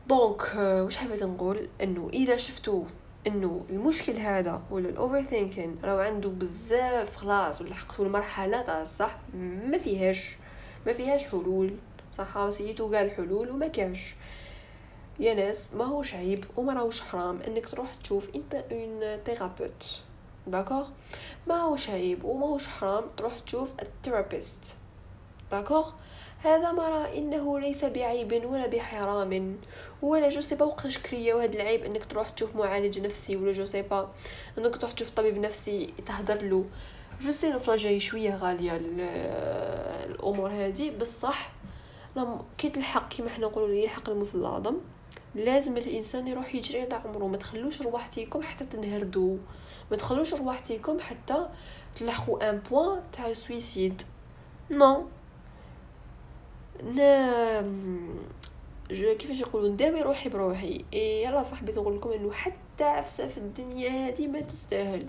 donc 0.06 0.54
واش 0.56 0.96
حبيت 0.96 1.22
نقول؟ 1.22 1.68
إنه 1.82 2.10
إذا 2.12 2.36
شفتوا 2.36 2.84
إنه 3.26 3.64
المشكل 3.70 4.16
هذا 4.16 4.62
ولا 4.70 4.88
ال 4.88 5.22
overthinking 5.22 5.76
راهو 5.84 5.98
عنده 5.98 6.28
بزاف 6.28 7.16
خلاص 7.16 7.60
ولا 7.60 7.74
لحقتوا 7.74 8.04
المرحله 8.04 8.62
تاع 8.62 8.82
الصح 8.82 9.16
ما 9.64 9.78
فيهاش 9.78 10.36
ما 10.86 10.92
فيهاش 10.92 11.26
حلول. 11.26 11.76
حسيتو 12.14 12.94
كاع 12.94 13.10
حلول 13.10 13.50
وما 13.50 13.68
كانش 13.68 14.14
يا 15.20 15.34
ناس 15.34 15.74
ما 15.74 15.84
هوش 15.84 16.14
عيب 16.14 16.44
وما 16.56 16.72
راهوش 16.72 17.00
حرام 17.00 17.40
إنك 17.40 17.68
تروح 17.68 17.94
تشوف 17.94 18.30
أنت 18.34 18.54
un 18.54 19.16
thérapeute 19.24 20.02
d'accord 20.46 20.88
ما 21.46 21.54
هوش 21.54 21.90
عيب 21.90 22.24
وما 22.24 22.46
هوش 22.46 22.66
حرام 22.66 23.04
تروح 23.16 23.38
تشوف 23.38 23.70
ال 23.82 23.91
therapist 23.91 24.76
D'accord 25.50 25.90
هذا 26.42 26.72
ما 26.72 26.88
راه 26.88 27.14
إنه 27.18 27.60
ليس 27.60 27.84
بعيب 27.84 28.44
ولا 28.44 28.66
بحرام 28.66 29.56
ولا 30.02 30.28
je 30.28 30.40
sais 30.40 30.54
pas 30.54 30.64
وقتاش 30.64 30.98
كريا 30.98 31.34
وهذا 31.34 31.52
العيب 31.52 31.84
إنك 31.84 32.04
تروح 32.04 32.28
تشوف 32.28 32.56
معالج 32.56 33.00
نفسي 33.00 33.36
ولا 33.36 33.52
je 33.52 33.64
sais 33.64 33.82
pas 33.82 34.08
إنك 34.58 34.76
تروح 34.76 34.92
تشوف 34.92 35.10
طبيب 35.10 35.38
نفسي 35.38 35.94
تهدر 36.06 36.42
له. 36.42 36.64
je 37.20 37.32
sais 37.32 37.58
جاي 37.76 38.00
شوية 38.00 38.36
غالية 38.36 38.80
الأمور 40.06 40.50
هذه 40.50 40.90
بصح 40.90 41.52
كي 42.58 42.68
تلحق 42.68 43.08
كيما 43.08 43.28
حنا 43.28 43.46
نقولوا 43.46 43.74
يلحق 43.74 44.10
الموت 44.10 44.34
العظم 44.34 44.76
لازم 45.34 45.76
الإنسان 45.76 46.28
يروح 46.28 46.54
يجري 46.54 46.80
على 46.82 46.94
عمره. 46.94 47.26
ما 47.26 47.36
تخلوش 47.36 47.82
رواحتيكم 47.82 48.42
حتى 48.42 48.64
تنهردوا 48.64 49.36
ما 49.90 49.96
تخلوش 49.96 50.34
رواحتيكم 50.34 51.00
حتى 51.00 51.48
تلحقوا 51.96 52.50
un 52.50 52.58
point 52.70 53.00
تاع 53.12 53.32
suicide 53.32 54.02
non 54.70 55.06
نا 56.84 57.62
كيفاش 58.90 59.40
يقولوا؟ 59.40 59.68
نداوي 59.68 60.02
روحي 60.02 60.28
بروحي. 60.28 60.84
إي 60.92 61.22
يلا 61.24 61.42
صاحبي 61.42 61.72
نقول 61.72 61.96
لكم 61.96 62.12
إنه 62.12 62.32
حتى 62.32 62.84
عفسة 62.84 63.28
في 63.28 63.38
الدنيا 63.38 64.08
هذه 64.08 64.26
ما 64.26 64.40
تستاهل. 64.40 65.06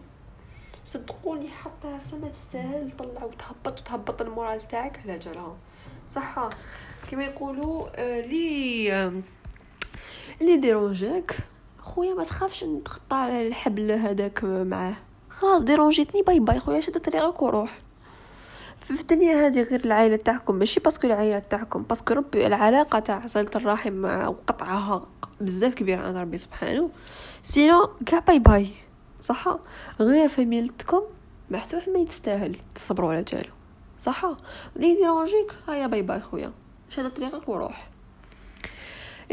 صدقوني 0.84 1.48
حتى 1.48 1.88
عفسة 1.88 2.18
ما 2.18 2.30
تستاهل. 2.30 2.92
طلع 2.92 3.24
وتهبط 3.24 3.80
وتهبط 3.80 4.22
ال 4.22 4.29
moral 4.29 4.68
تاعك 4.68 5.00
على 5.00 5.20
جالها 5.20 5.58
صح 6.12 6.50
كما 7.12 7.24
يقولوا 7.24 7.88
آه، 7.96 8.20
لي 8.22 8.94
آه، 8.94 9.22
لي 10.41 10.58
dérange 10.58 11.28
اك 11.28 11.38
خويا 11.80 12.13
ما 12.13 12.24
تخافش 12.24 12.63
نتقطع 12.63 13.15
على 13.15 13.48
الحبل 13.48 13.91
هذاك 13.91 14.43
معاه. 14.43 14.96
خلاص 15.30 15.62
dérange 15.62 16.00
يتني 16.00 16.22
bye 16.22 16.39
bye. 16.39 16.60
خويا 16.60 16.80
شد 16.80 17.00
طريقك 17.00 17.41
وروح. 17.41 17.80
في 18.82 18.91
الدنيا 18.91 19.48
هذه 19.48 19.62
غير 19.62 19.86
العائلة 19.86 20.15
تاعكم. 20.15 20.56
ماشي 20.56 20.80
parce 20.80 20.97
que 20.97 21.08
العائلة 21.08 21.39
تاعكم. 21.39 21.84
parce 21.84 22.02
que 22.02 22.13
ربي 22.13 22.48
العلاقة 22.48 23.00
تاع 23.00 23.26
صله 23.26 23.50
الرحم 23.56 24.06
وقطعها 24.06 25.08
بزاف 25.41 25.74
كبير 25.74 26.02
عند 26.02 26.17
ربي 26.17 26.38
سبحانه. 26.38 26.89
sinon 27.44 27.89
كاع 28.06 28.19
bye 28.20 28.39
bye. 28.39 28.70
صح 29.22 29.58
غير 30.00 30.30
فاميلتكم 30.30 31.02
ما 31.50 31.58
حتى 31.58 31.76
واحد 31.76 31.89
ما 31.89 32.00
يتستاهل. 32.00 32.58
تصبروا 32.76 33.10
على 33.10 33.24
جالو 33.24 33.54
صح 34.00 34.26
اللي 34.76 34.88
ي 34.88 34.94
dérange 34.94 35.40
يك 35.40 35.54
هيا 35.67 35.88
bye 35.88 36.02
bye 36.02 36.20
خويا. 36.19 36.52
شاد 36.89 37.13
طريقك 37.13 37.50
وروح. 37.50 37.93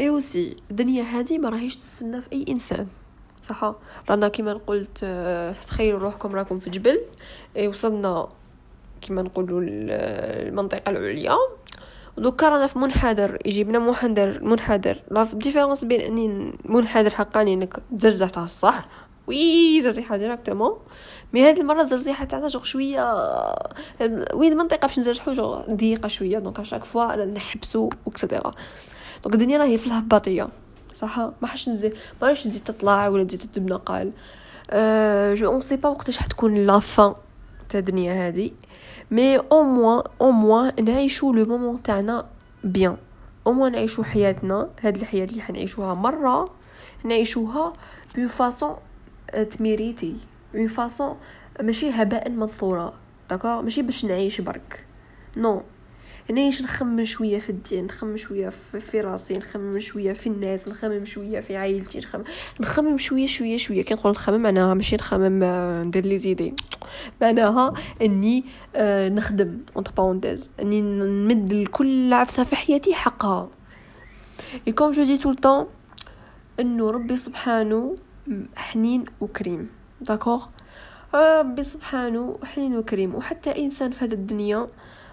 et 0.01 0.09
aussi 0.09 0.57
الدنيا 0.71 1.03
هذه 1.03 1.37
ما 1.37 1.49
راهيش 1.49 1.75
تستنى 1.75 2.21
في 2.21 2.31
أي 2.33 2.45
إنسان. 2.49 2.87
صح 3.41 3.75
رانا 4.09 4.27
كيما 4.27 4.53
قلت 4.53 4.99
آه، 5.03 5.51
تخيلوا 5.51 5.99
روحكم 5.99 6.35
راكم 6.35 6.59
في 6.59 6.69
جبل. 6.69 7.01
اي 7.57 7.67
وصلنا 7.67 8.29
كيما 9.01 9.21
نقولوا 9.21 9.61
المنطقة 9.63 10.89
العليا. 10.89 11.35
دوكا 12.17 12.49
رانا 12.49 12.67
في 12.67 12.79
منحدر 12.79 13.37
يجيبنا 13.45 13.79
منحدر 13.79 14.43
منحدر. 14.43 15.01
la 15.11 15.23
différence 15.23 15.85
بين 15.85 16.01
أني 16.01 16.53
منحدر 16.65 17.09
حقاني 17.09 17.53
إنك 17.53 17.79
تزرزح 17.99 18.29
تاع 18.29 18.43
الصح. 18.43 18.87
oui 19.27 19.81
زرزيحة 19.81 20.17
directement 20.17 20.77
mais 21.33 21.49
هاد 21.49 21.59
المرة 21.59 21.81
الزرزيحة 21.81 22.25
تاعنا 22.25 22.47
جوغ 22.47 22.63
شوية 22.63 23.13
وين 24.33 24.51
المنطقة 24.51 24.87
باش 24.87 24.99
نزرزحو؟ 24.99 25.31
جوغ 25.31 25.61
ضيقه 25.69 26.07
شوية. 26.07 26.39
donc 26.39 26.59
à 26.59 26.62
chaque 26.62 26.83
fois 26.83 27.25
نحبسو 27.25 27.89
et 28.05 28.17
cetera 28.17 28.53
donc 29.23 29.35
الدنيا 29.35 29.57
راهي 29.57 29.77
في 29.77 29.87
الهباطية. 29.87 30.47
صح 30.93 31.19
ما 31.19 31.47
حش 31.47 31.69
نزيد 31.69 31.93
ما 32.21 32.27
راهيش 32.27 32.43
تزيد 32.43 32.63
تطلع 32.63 33.07
ولا 33.07 33.23
تزيد 33.23 33.41
تبنى 33.53 33.75
قال 33.75 34.11
أه 34.69 35.33
je 35.33 35.51
on 35.51 35.61
sait 35.61 35.77
pas 35.77 35.89
وقتاش 35.89 36.17
حتكون 36.17 36.55
la 36.55 36.79
fin 36.79 37.13
تاع 37.69 37.79
الدنيا 37.79 38.27
هادي. 38.27 38.53
mais 39.11 39.37
au 39.37 39.63
moins 39.63 40.03
au 40.21 40.31
moins 40.31 40.71
نعيشو 40.85 41.33
le 41.33 41.45
moment 41.45 41.83
تاعنا 41.83 42.25
bien 42.63 42.97
au 43.47 43.53
moins 43.53 43.71
نعيشو 43.71 44.03
حياتنا 44.03 44.69
هاد 44.81 44.95
الحياة 44.97 45.25
اللي 45.25 45.41
حنعيشوها 45.41 45.93
مرة 45.93 46.49
نعيشوها 47.03 47.73
de 48.15 48.27
façon 48.27 48.75
ت 49.49 49.58
mérite 49.58 50.15
ي 50.55 50.58
une 50.58 50.67
façon 50.67 51.15
ماشي 51.61 51.89
هباء 51.89 52.29
منثورة. 52.29 52.93
d'accord 53.29 53.61
ماشي 53.61 53.81
باش 53.81 54.05
نعيش 54.05 54.41
برك. 54.41 54.85
non 55.37 55.61
نعيش 56.31 56.61
نخمم 56.61 57.05
شوية 57.05 57.39
في 57.39 57.49
الدين 57.49 57.85
نخمم 57.85 58.17
شوية 58.17 58.49
في, 58.49 58.79
في 58.79 59.01
راسي 59.01 59.37
نخمم 59.37 59.79
شوية 59.79 60.13
في 60.13 60.27
الناس 60.27 60.67
نخمم 60.67 61.05
شوية 61.05 61.39
في 61.39 61.57
عائلتي 61.57 61.99
نخمم 61.99 62.23
نخمم 62.59 62.97
شوية 62.97 63.27
شوية 63.27 63.57
شوية. 63.57 63.81
كي 63.81 63.93
نقول 63.93 64.11
نخمم 64.11 64.41
معناها 64.41 64.73
ماشي 64.73 64.95
نخمم 64.95 65.43
آه، 65.43 65.83
ندير 65.83 66.05
les 66.05 66.17
idées. 66.17 66.55
معناها 67.21 67.73
أني 68.01 68.43
آه 68.75 69.09
نخدم 69.09 69.57
entre 69.75 69.91
parenthèses 69.97 70.51
أني 70.61 70.81
نمد 70.81 71.53
لكل 71.53 72.13
عفسة 72.13 72.43
في 72.43 72.55
حياتي 72.55 72.93
حقها. 72.93 73.49
et 74.67 74.73
comme 74.73 74.91
je 74.91 75.03
dis 75.03 75.17
tout 75.17 75.29
le 75.29 75.35
temps 75.35 75.65
إنه 76.59 76.91
ربي 76.91 77.17
سبحانه 77.17 77.95
حنين 78.55 79.05
وكريم. 79.21 79.69
d'accord 80.01 80.45
ربي 81.13 81.63
سبحانه 81.63 82.39
حنين 82.43 82.77
وكريم. 82.77 83.15
وحتى 83.15 83.63
إنسان 83.63 83.91
في 83.91 84.05
هذه 84.05 84.13
الدنيا 84.13 84.67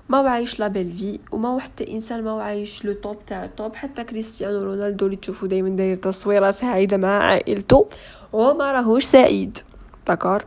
ما 0.08 0.18
عايش 0.18 0.60
la 0.60 0.68
belle 0.68 0.92
vie 0.92 1.18
وما 1.32 1.60
حتى 1.60 1.92
إنسان 1.92 2.24
ما 2.24 2.42
عايش 2.42 2.84
le 2.84 2.92
top 2.92 3.26
تاع 3.26 3.44
ال 3.44 3.52
top 3.52 3.74
حتى 3.74 4.04
كريستيانو 4.04 4.62
رونالدو 4.62 5.06
اللي 5.06 5.16
تشوفوا 5.16 5.48
دائما 5.48 5.68
داير 5.68 5.96
تصويرة 5.96 6.50
سعيدة 6.50 6.96
مع 6.96 7.08
عائلته 7.08 7.88
هو 8.34 8.54
ما 8.54 8.72
راهوش 8.72 9.04
سعيد. 9.04 9.58
d'accord 10.06 10.44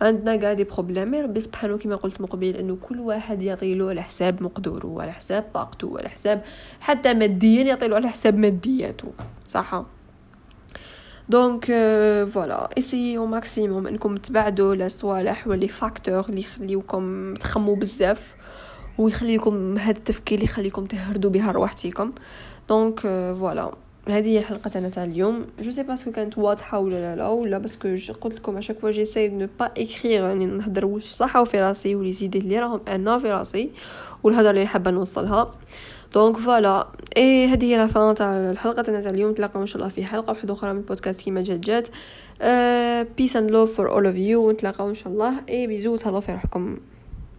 عندنا 0.00 0.36
كاع 0.36 0.52
des 0.52 0.64
problèmes 0.64 1.14
ربي 1.14 1.40
سبحانه 1.40 1.78
كما 1.78 1.96
قلت 1.96 2.20
من 2.20 2.26
قبيل 2.26 2.56
إنه 2.56 2.76
كل 2.82 3.00
واحد 3.00 3.42
يعطي 3.42 3.74
له 3.74 3.88
على 3.90 4.02
حساب 4.02 4.42
مقدوره 4.42 4.86
وعلى 4.86 5.12
حساب 5.12 5.44
طاقته 5.54 5.86
وعلى 5.86 6.08
حساب 6.08 6.42
حتى 6.80 7.14
ماديا 7.14 7.62
يعطي 7.62 7.88
له 7.88 7.96
على 7.96 8.08
حساب 8.08 8.36
مادياته. 8.36 9.12
صح 9.48 9.82
donc 11.28 11.64
voilà 12.32 12.70
essayez 12.78 13.18
au 13.18 13.26
maximum 13.26 13.86
إنكم 13.86 14.16
تبعدوا 14.16 14.74
لصوالح 14.74 15.48
و 15.48 15.53
les 15.53 15.68
facteurs 15.68 16.24
اللي 16.28 16.40
يخليوكم 16.40 17.34
تخممو 17.34 17.74
بزاف. 17.74 18.34
ويخليكم 18.98 19.78
هذا 19.78 19.98
التفكير 19.98 20.38
اللي 20.38 20.44
يخليكم 20.44 20.84
تهردوا 20.84 21.30
بها 21.30 21.52
روحتيكم 21.52 22.10
donc 22.68 23.00
voilà 23.40 23.72
هذه 24.08 24.28
هي 24.28 24.38
الحلقة 24.38 24.70
تاعنا 24.70 24.88
تاع 24.88 25.04
اليوم. 25.04 25.46
je 25.60 25.70
sais 25.70 25.82
pas 25.82 25.89
est-ce 25.89 26.04
que 26.04 26.12
كانت 26.12 26.38
واضحة 26.38 26.78
ولا 26.78 26.94
لا 26.94 27.16
لا 27.16 27.28
ولا 27.28 27.58
parce 27.58 27.82
que 27.82 27.96
قلت 28.20 28.34
لكم 28.34 28.56
à 28.56 28.59
chaque 28.59 28.78
fois 28.78 28.90
j'essaie 28.90 29.28
ne 29.28 29.48
pas 29.60 29.66
écrire 29.66 30.22
يعني 30.22 30.46
نهضر 30.46 30.86
واش 30.86 31.04
صح 31.04 31.42
في 31.42 31.60
راسي 31.60 31.94
و 31.94 32.12
les 32.12 32.22
idées 32.22 32.38
اللي 32.38 32.58
راهم 32.58 32.80
أنا 32.88 33.18
في 33.18 33.30
راسي 33.30 33.70
والهضره 34.22 34.50
اللي 34.50 34.66
حابة 34.66 34.90
نوصلها. 34.90 35.52
donc 36.14 36.36
voilà 36.36 36.88
اي 37.16 37.46
هذه 37.46 37.64
هي 37.64 37.76
la 37.76 37.91
fin 37.91 38.14
تاع 38.14 38.50
الحلقة 38.50 38.82
تاعنا 38.82 39.00
تاع 39.00 39.10
اليوم. 39.10 39.30
نتلاقاو 39.30 39.62
إن 39.62 39.66
شاء 39.66 39.76
الله 39.76 39.88
في 39.88 40.04
حلقة 40.04 40.30
واحدة 40.30 40.54
أخرى 40.54 40.72
من 40.72 40.78
البودكاست 40.78 41.20
كيما 41.20 41.42
جات 41.42 41.60
جات. 41.60 41.88
peace 43.16 43.36
and 43.36 43.50
love 43.50 43.76
for 43.76 43.90
all 43.90 44.06
of 44.06 44.16
you 44.16 44.48
ونتلاقاو 44.48 44.88
إن 44.88 44.94
شاء 44.94 45.12
الله. 45.12 45.40
et 45.48 45.66
bisous 45.66 45.96
تهلاو 45.96 46.20
في 46.20 46.32
روحكم. 46.32 46.76